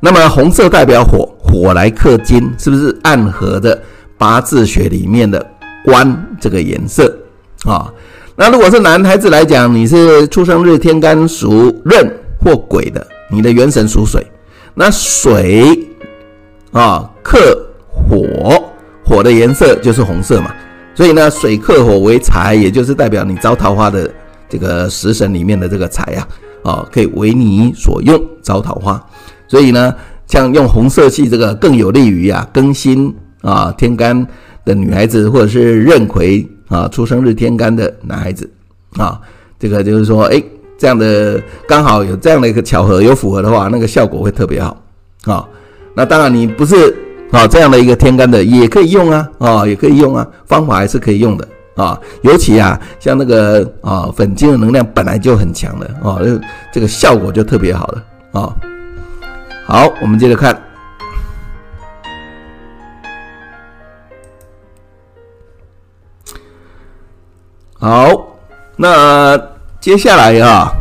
[0.00, 3.78] 那么红色代表火，火来克金，是不是暗合的
[4.16, 5.46] 八字学里面的
[5.84, 7.14] 官这个颜色
[7.66, 7.92] 啊？
[8.36, 12.04] 那如果是男孩子来讲，你是出生日天干属壬
[12.40, 14.26] 或癸的，你的元神属水，
[14.74, 15.88] 那水
[16.72, 17.38] 啊克
[17.88, 18.26] 火，
[19.04, 20.52] 火的颜色就是红色嘛，
[20.96, 24.10] 所以呢，水克火为财，也就是代表你招桃花的
[24.48, 26.28] 这个食神里面的这个财啊，
[26.64, 29.00] 啊可以为你所用招桃花。
[29.46, 29.94] 所以呢，
[30.26, 34.26] 像用红色系这个更有利于啊更新啊天干
[34.64, 38.50] 的女孩子，或者是壬癸啊出生日天干的男孩子
[38.96, 39.20] 啊，
[39.58, 40.42] 这个就是说，哎，
[40.78, 44.76] 这样的刚好有这样的一个巧合，有符合的话，那个效果会特别好
[45.24, 45.44] 啊。
[45.94, 46.94] 那当然你不是
[47.30, 52.00] 啊这样的一个天干的也可以用啊啊也可以用啊，方法还是可以用的啊。
[52.22, 56.18] 尤其啊像那个啊粉金的能量本来就很强的啊，
[56.72, 58.54] 这个效果就特别好了啊。
[59.66, 60.60] 好，我们接着看。
[67.84, 68.08] 好，
[68.76, 69.38] 那
[69.78, 70.72] 接下来啊，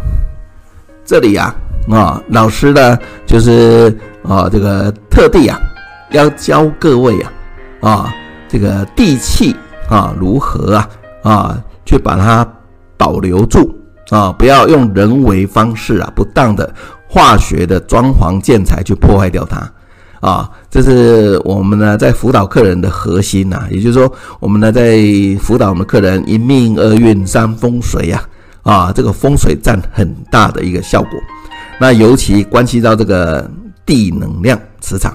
[1.04, 1.54] 这里啊
[1.92, 3.94] 啊，老师呢就是
[4.24, 5.60] 啊这个特地啊
[6.12, 7.34] 要教各位啊
[7.82, 8.16] 啊
[8.48, 9.54] 这个地气
[9.90, 10.90] 啊如何啊
[11.24, 12.48] 啊去把它
[12.96, 13.78] 保留住
[14.10, 16.74] 啊，不要用人为方式啊不当的
[17.10, 19.70] 化学的装潢建材去破坏掉它。
[20.24, 24.10] 啊，这是我们呢在辅导客人的核心呐、也就是说，
[24.40, 24.98] 我们呢在
[25.42, 28.24] 辅导我们客人一命二运三风水呀，
[28.62, 31.12] 啊，这个风水占很大的一个效果。
[31.78, 33.46] 那尤其关系到这个
[33.86, 35.14] 地能量磁场，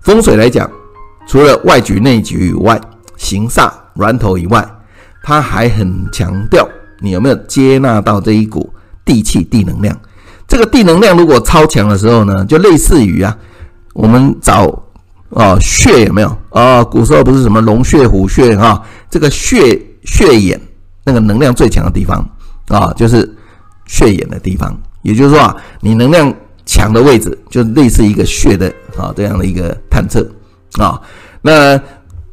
[0.00, 0.70] 风水来讲，
[1.26, 2.80] 除了外局内局以外，
[3.16, 4.64] 形煞源头以外，
[5.24, 6.64] 它还很强调
[7.00, 8.72] 你有没有接纳到这一股
[9.04, 9.98] 地气地能量。
[10.46, 13.36] 这个地能量如果超强的时候呢，就类似于啊。
[13.94, 14.82] 我们找
[15.30, 16.84] 啊穴有没有啊？
[16.84, 18.82] 古时候不是什么龙穴、虎穴哈？
[19.08, 20.60] 这个穴穴眼
[21.04, 22.28] 那个能量最强的地方
[22.68, 23.34] 啊，就是
[23.86, 24.76] 穴眼的地方。
[25.02, 26.32] 也就是说啊，你能量
[26.66, 28.66] 强的位置，就类似一个穴的
[28.96, 30.28] 啊这样的一个探测
[30.78, 31.00] 啊。
[31.40, 31.80] 那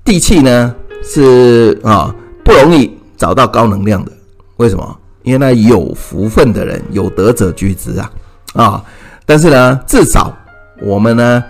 [0.04, 4.12] 地气呢是啊不容易找到高能量的，
[4.58, 4.98] 为什么？
[5.22, 8.12] 因为那有福分的人，有德者居之啊
[8.54, 8.84] 啊。
[9.28, 10.36] 但是呢，至少。
[10.82, 11.44] 我们呢，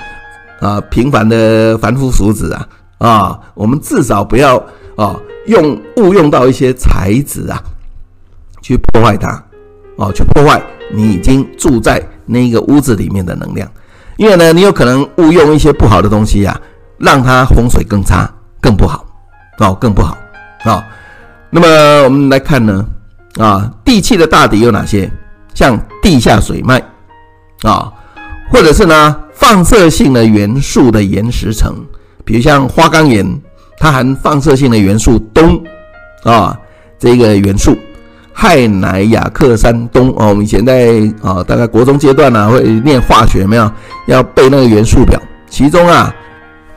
[0.60, 2.68] 啊，平凡的凡夫俗子啊，
[2.98, 4.58] 啊，我们至少不要
[4.96, 5.16] 啊，
[5.48, 7.62] 用误用到一些材质啊，
[8.62, 9.30] 去破坏它，
[9.98, 10.62] 啊，去破坏
[10.94, 13.70] 你已经住在那个屋子里面的能量，
[14.18, 16.60] 因为呢，你有可能误用一些不好的东西啊，
[16.98, 18.30] 让它风水更差、
[18.60, 19.06] 更不好，
[19.60, 20.18] 哦，更不好，
[20.66, 20.86] 啊，
[21.50, 22.86] 那么我们来看呢，
[23.40, 25.10] 啊，地气的大敌有哪些？
[25.54, 26.84] 像地下水脉，
[27.64, 27.92] 啊。
[28.52, 31.74] 或者是呢，放射性的元素的岩石层，
[32.26, 33.26] 比如像花岗岩，
[33.80, 35.60] 它含放射性的元素氡
[36.24, 36.60] 啊，
[36.99, 37.76] 这个元素，
[38.36, 40.28] 氦氖氬氪氙氡哦。
[40.28, 43.72] 我们以前在啊，大概国中阶段呢、啊，会念化学，没有
[44.08, 46.14] 要背那个元素表，其中啊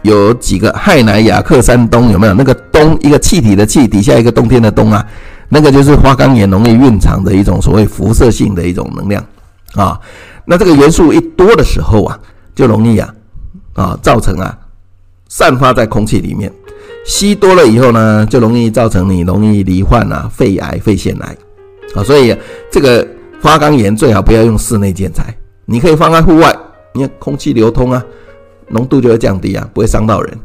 [0.02, 2.34] 有几个氦氖氬氪氙氡，有没有？
[2.34, 5.04] 那个氡一个气体的气底下一个冬天的冬啊，
[5.48, 9.22] 那个就是花岗岩容易蕴藏的一种所谓辐射性的一种能量
[9.74, 9.98] 啊。
[10.44, 12.18] 那这个元素一多的时候啊，
[12.54, 13.14] 就容易啊，
[13.74, 14.56] 啊造成啊
[15.28, 16.52] 散发在空气里面，
[17.04, 21.36] 吸多了以后呢，就容易造成你容易罹患啊肺癌、肺腺癌
[21.94, 22.04] 啊。
[22.04, 22.36] 所以，
[22.70, 23.06] 这个
[23.40, 25.34] 花岗岩最好不要用室内建材，
[25.64, 26.54] 你可以放在户外，
[26.92, 28.04] 你看空气流通啊，
[28.68, 30.38] 浓度就会降低啊，不会伤到人。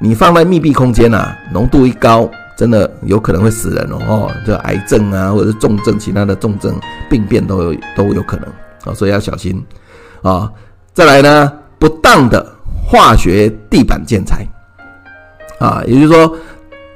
[0.00, 6.74] 你放在密闭空间啊，浓度一高，真的有可能会死人哦，哦，这癌症啊，或者是重症、其他的重症
[7.08, 8.48] 病变都有都有可能。
[8.84, 9.64] 啊，所以要小心
[10.22, 10.50] 啊！
[10.92, 12.46] 再来呢，不当的
[12.86, 14.46] 化学地板建材
[15.58, 16.36] 啊，也就是说，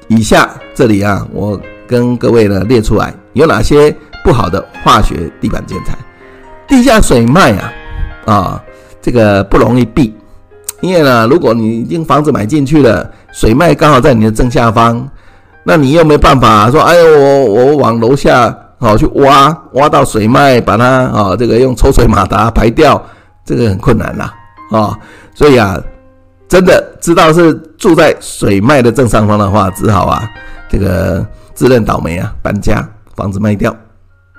[0.08, 5.96] 以下这里啊，我跟各位呢列出来有哪些不好的化学地板建材。
[6.66, 7.72] 地下水脉啊，
[8.26, 8.64] 啊，
[9.00, 10.14] 这个不容易避，
[10.80, 15.08] 因为呢，如果你已经房子买进去了，水脉刚好在你的正下方，
[15.64, 18.56] 那你又没办法说，哎呦，我我往楼下。
[18.78, 23.02] 好，去挖挖到水脉，把它啊，这个用抽水马达排掉，
[23.44, 24.32] 这个很困难啦
[24.70, 24.96] 啊。
[25.34, 25.80] 所以啊，
[26.48, 30.28] 真的知道是住在水脉的正上方的话，只好啊，
[30.68, 33.74] 这个自认倒霉啊，搬家，房子卖掉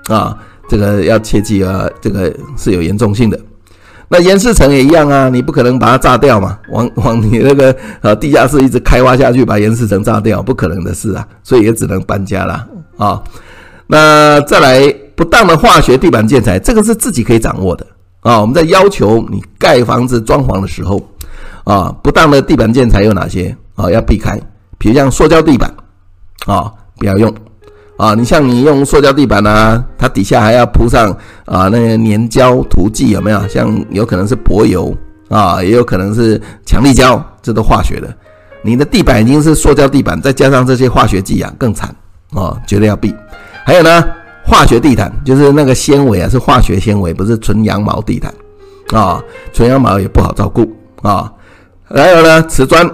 [0.08, 0.36] 啊。
[0.68, 3.38] 这个要切记啊，这个是有严重性的。
[4.08, 11.26] 那岩石层也一样啊，你不可能把它炸掉嘛，往往你那个呃地下室一直开挖下去，把岩石层炸掉，不可能的事啊。
[11.42, 12.66] 所以也只能搬家了
[12.96, 13.20] 啊。
[13.90, 17.84] 那再来不当的化学地板建材，这个是自己可以掌握的
[18.20, 18.40] 啊。
[18.40, 21.02] 我们在要求你盖房子装潢的时候
[21.64, 23.90] 啊，不当的地板建材有哪些啊？
[23.90, 24.40] 要避开，
[24.78, 25.74] 比如像塑胶地板
[26.46, 27.34] 啊，不要用
[27.96, 28.14] 啊。
[28.14, 31.10] 你像你用塑胶地板啊，它底下还要铺上
[31.44, 33.48] 啊那个粘胶涂剂，有没有？
[33.48, 34.96] 像有可能是柏油
[35.28, 38.08] 啊，也有可能是强力胶，这都化学的。
[38.62, 41.92] 你的地板已经是塑胶地板，再加上这些化学剂啊，更惨
[42.32, 43.12] 啊，绝对要避。
[43.64, 44.04] 还有呢，
[44.44, 48.32] 化学地毯就是那个纤维啊，是化学纤维，不是纯羊毛地毯
[48.92, 49.22] 啊。
[49.52, 50.68] 纯羊毛也不好照顾
[51.02, 51.30] 啊。
[51.84, 52.88] 还有呢，瓷砖，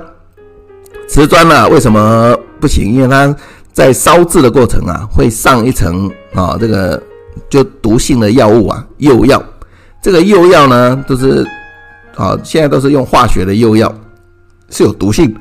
[1.09, 2.93] 瓷砖呢为什么不行？
[2.93, 3.35] 因为它
[3.73, 7.03] 在烧制的过程啊，会上一层啊，这个
[7.49, 9.43] 就毒性的药物啊，釉药。
[10.03, 11.47] 这个釉药呢，都是
[12.17, 13.93] 啊，现在都是用化学的釉药，
[14.69, 15.35] 是有毒性。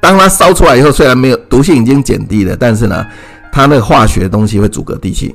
[0.00, 3.06] 当它烧出来以后，虽然没有毒性已经减低了，但是呢。
[3.52, 5.34] 它那个化学的东西会阻隔地气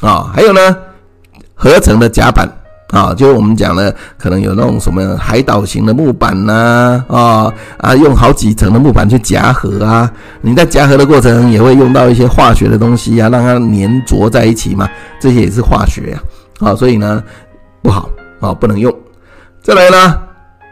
[0.00, 0.76] 啊，还有呢，
[1.54, 2.48] 合成的甲板
[2.90, 10.10] 啊，就是我们讲的，可能有那种什么海岛型的木板呐，啊啊，用好几层的木板去夹合啊。
[10.40, 14.88] 你在夹合的过程也会用到一些化学的东西啊，让它粘着在一起嘛。
[15.18, 16.22] 这些也是化学呀，
[16.60, 17.22] 啊，所以呢
[17.82, 18.08] 不好
[18.40, 18.94] 啊，不能用。
[19.62, 20.18] 再来呢，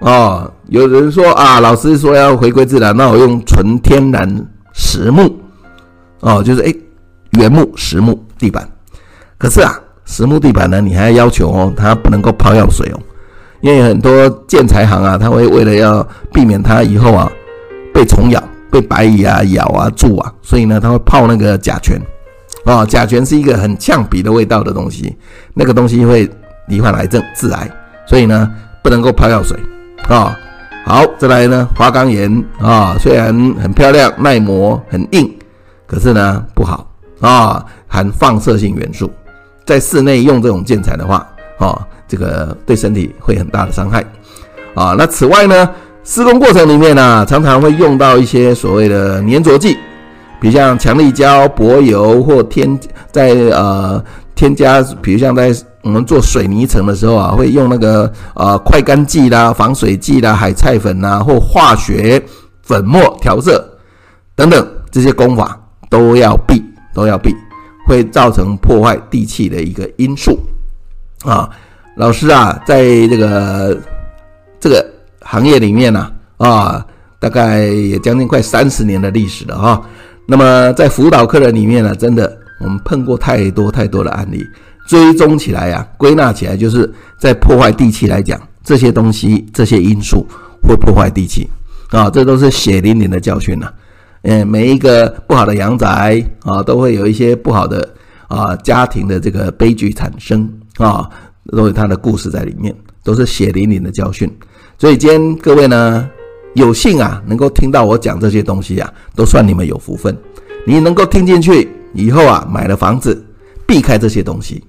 [0.00, 5.34] 啊，有人说啊，老师说要回归自然，那我用纯天然实木，
[6.22, 6.76] 哦，就是诶
[7.38, 8.66] 原木实木地板。
[9.38, 9.78] 可是啊。
[10.04, 12.98] 实木地板呢，你还要要求哦，它不能够泡药水哦，
[13.60, 17.30] 因为很多建材行啊，他会为了要避免它以后啊
[17.94, 21.96] 被虫咬、被白蚁啊咬啊蛀啊，所以呢，他会泡那个甲醛
[22.64, 25.16] 啊，甲醛是一个很呛鼻的味道的东西，
[25.54, 26.28] 那个东西会
[26.66, 27.70] 罹患癌症、致癌，
[28.04, 28.50] 所以呢，
[28.82, 29.56] 不能够泡药水
[30.08, 30.36] 啊。
[30.84, 35.32] 好，再来呢，花岗岩啊，虽然很漂亮、耐磨、很硬，
[35.92, 36.90] 可是呢不好
[37.20, 39.10] 啊，含放射性元素。
[39.66, 41.24] 在室内用这种建材的话，
[41.58, 44.04] 啊，这个对身体会很大的伤害，
[44.74, 45.70] 啊，那此外呢，
[46.02, 49.76] 施工过程里面呢、常常会用到一些所谓的粘着剂，
[50.40, 52.76] 比如像强力胶、柏油或添
[53.12, 54.02] 在呃
[54.34, 62.20] 添加，比如像在我们做水泥层的时候啊，会用那个呃快干剂啦、防水剂啦、海菜粉呐，或化学
[62.62, 63.64] 粉末调色
[64.34, 65.56] 等等这些工法
[65.92, 66.64] 都要避，
[66.94, 67.30] 都要避。
[67.84, 70.38] 会造成破坏地气的一个因素
[71.24, 71.50] 啊，
[71.96, 73.76] 老师啊，在这个
[74.60, 74.86] 这个
[75.20, 76.86] 行业里面呢啊，
[77.18, 79.82] 大概也将近快三十年的历史了哈。
[80.26, 84.46] 那么在辅导课的里面呢，真的我们碰过太多太多的案例，
[84.86, 86.88] 追踪起来呀，归纳起来就是
[87.18, 90.24] 在破坏地气来讲，这些东西这些因素
[90.62, 91.50] 会破坏地气
[91.90, 93.68] 啊，这都是血淋淋的教训呐。
[94.22, 97.88] 嗯，每一个不好的阳宅啊，都会有一些不好的
[98.28, 101.10] 啊家庭的这个悲剧产生啊，
[101.50, 104.30] 都有它的故事在里面，都是血淋淋的教训。
[104.78, 106.08] 所以今天各位呢，
[106.54, 110.16] 有幸啊能够听到我讲这些东西啊，都算你们有福分。
[110.64, 113.24] 你能够听进去以后啊，买了房子，
[113.66, 114.62] 避开这些东西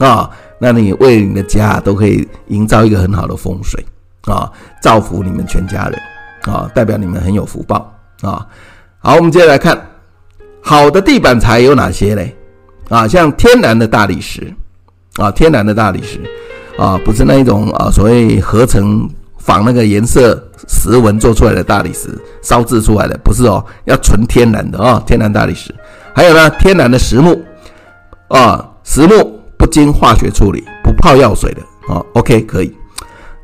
[0.00, 0.28] 啊，
[0.58, 3.84] 那你为你的家都可以营造一个很好的风水
[4.24, 4.50] 啊，
[4.82, 6.00] 造福你们全家人
[6.52, 8.44] 啊，代表你们很有福报啊。
[9.06, 9.80] 好，我们接着来看，
[10.60, 12.34] 好的地板材有哪些嘞？
[12.88, 14.52] 啊，像天然的大理石，
[15.14, 16.18] 啊，天然的大理石，
[16.76, 22.08] 啊，不是那一种啊，所谓合成仿那个颜色石纹做出来的大理石
[22.42, 25.72] 烧制出来的，不是哦，要纯天然的啊，天然大理石。
[26.12, 27.40] 还有呢，天然的实木，
[28.26, 31.62] 啊，实木不经化学处理，不泡药水的，
[31.94, 32.76] 啊，OK 可以。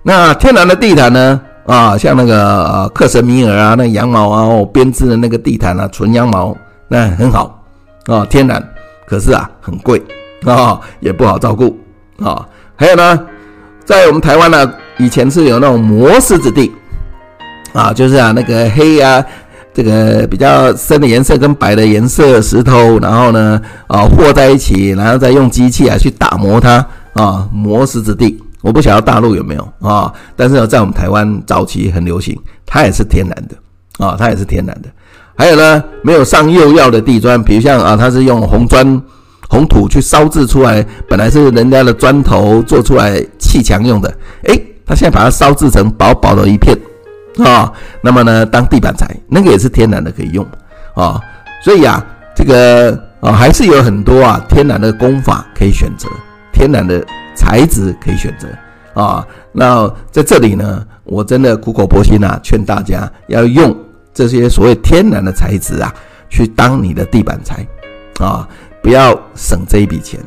[0.03, 1.41] 那天然的地毯呢？
[1.67, 6.57] 啊，像那个克什米尔啊，那羊毛啊，我，编织的那个地毯啊，纯羊毛，
[6.89, 7.63] 那很好
[8.07, 8.63] 啊，天然，
[9.07, 10.03] 可是啊很贵
[10.45, 11.79] 啊，也不好照顾
[12.19, 12.45] 啊。
[12.75, 13.21] 还有呢，
[13.85, 16.73] 在我们台湾呢，以前是有那种磨石子地
[17.73, 19.25] 啊，就是啊那个黑啊，
[19.73, 28.43] 这个比较深的颜色跟白的颜色石头，然后呢啊和在一起，然后再用机器啊去打磨它啊，磨石子地。
[28.63, 32.35] 我不晓得大陆有没有啊，但是呢在我们台湾早期很流行，
[32.65, 34.89] 它也是天然的啊，它也是天然的。
[35.37, 39.03] 还有呢，没有上釉药的地砖，比如像啊，它是用红砖、
[39.49, 46.77] 红土去烧制出来，本来是人家的砖头做出来砌墙用的，诶，它现在把它烧制成薄薄的一片
[47.39, 50.47] 啊，那么呢，当地板材，那个也是天然的可以用
[50.95, 51.21] 啊。
[51.65, 52.05] 所以啊，
[52.37, 56.09] 这个啊还是有很多啊天然的工法可以选择，
[56.53, 57.05] 天然的。
[57.35, 58.47] 材质可以选择
[58.93, 63.75] 啊，那在这里呢，我真的苦口婆心啊，劝大家要用
[64.13, 65.93] 这些所谓天然的材质啊，
[66.29, 67.67] 去当你的地板材
[68.21, 68.47] 啊，
[68.83, 70.21] 不要省这一笔钱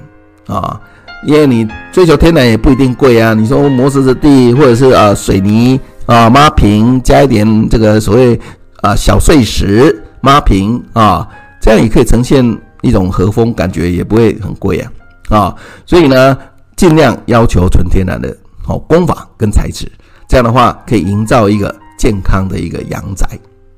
[0.47, 0.81] 啊，
[1.27, 3.35] 因为你追求天然也不一定贵啊。
[3.35, 8.37] 你说磨石子地或者是啊水泥啊抹平，加一点这个所谓
[8.81, 11.25] 啊小碎石抹平啊，
[11.61, 12.43] 这样也可以呈现
[12.81, 14.91] 一种和风，感觉也不会很贵啊
[15.29, 15.55] 啊，
[15.85, 16.37] 所以呢。
[16.77, 19.89] 尽量要求纯天然的好工法跟材质，
[20.27, 23.25] 这样的话可以营造一个健康的一个阳宅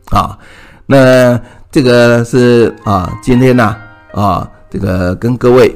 [0.10, 0.36] 啊。
[0.88, 1.40] 那
[1.72, 3.76] 这个是啊，今天呢
[4.14, 5.72] 啊，这个跟各位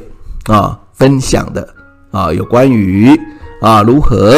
[0.47, 1.69] 啊分享的
[2.09, 3.15] 啊，有关于
[3.61, 4.33] 啊如何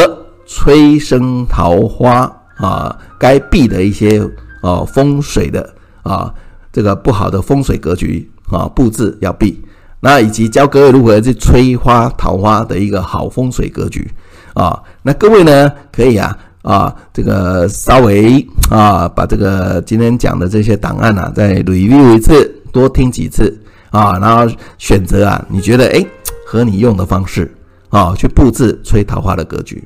[0.46, 4.20] 催生桃花啊，该避的一些
[4.62, 5.74] 啊风水的
[6.04, 6.30] 啊
[6.74, 9.64] 这个不好的风水格局啊布置要避。
[10.06, 14.06] 那以及教各位如何去催花桃花的一个好风水格局
[14.54, 23.58] 啊，那各位呢可以啊啊这个稍微啊把这个今天讲的这些档案啊再 review 一次，多听几次
[23.92, 26.06] 啊，然后选择啊你觉得诶
[26.46, 27.50] 合你用的方式
[27.88, 29.82] 啊去布置催桃花的格局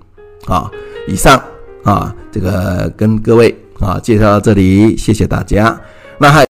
[0.47, 0.67] 啊。
[1.07, 1.39] 以上
[1.83, 5.79] 啊，这个跟各位啊介绍到这里，谢谢大家。
[6.17, 6.43] 那还。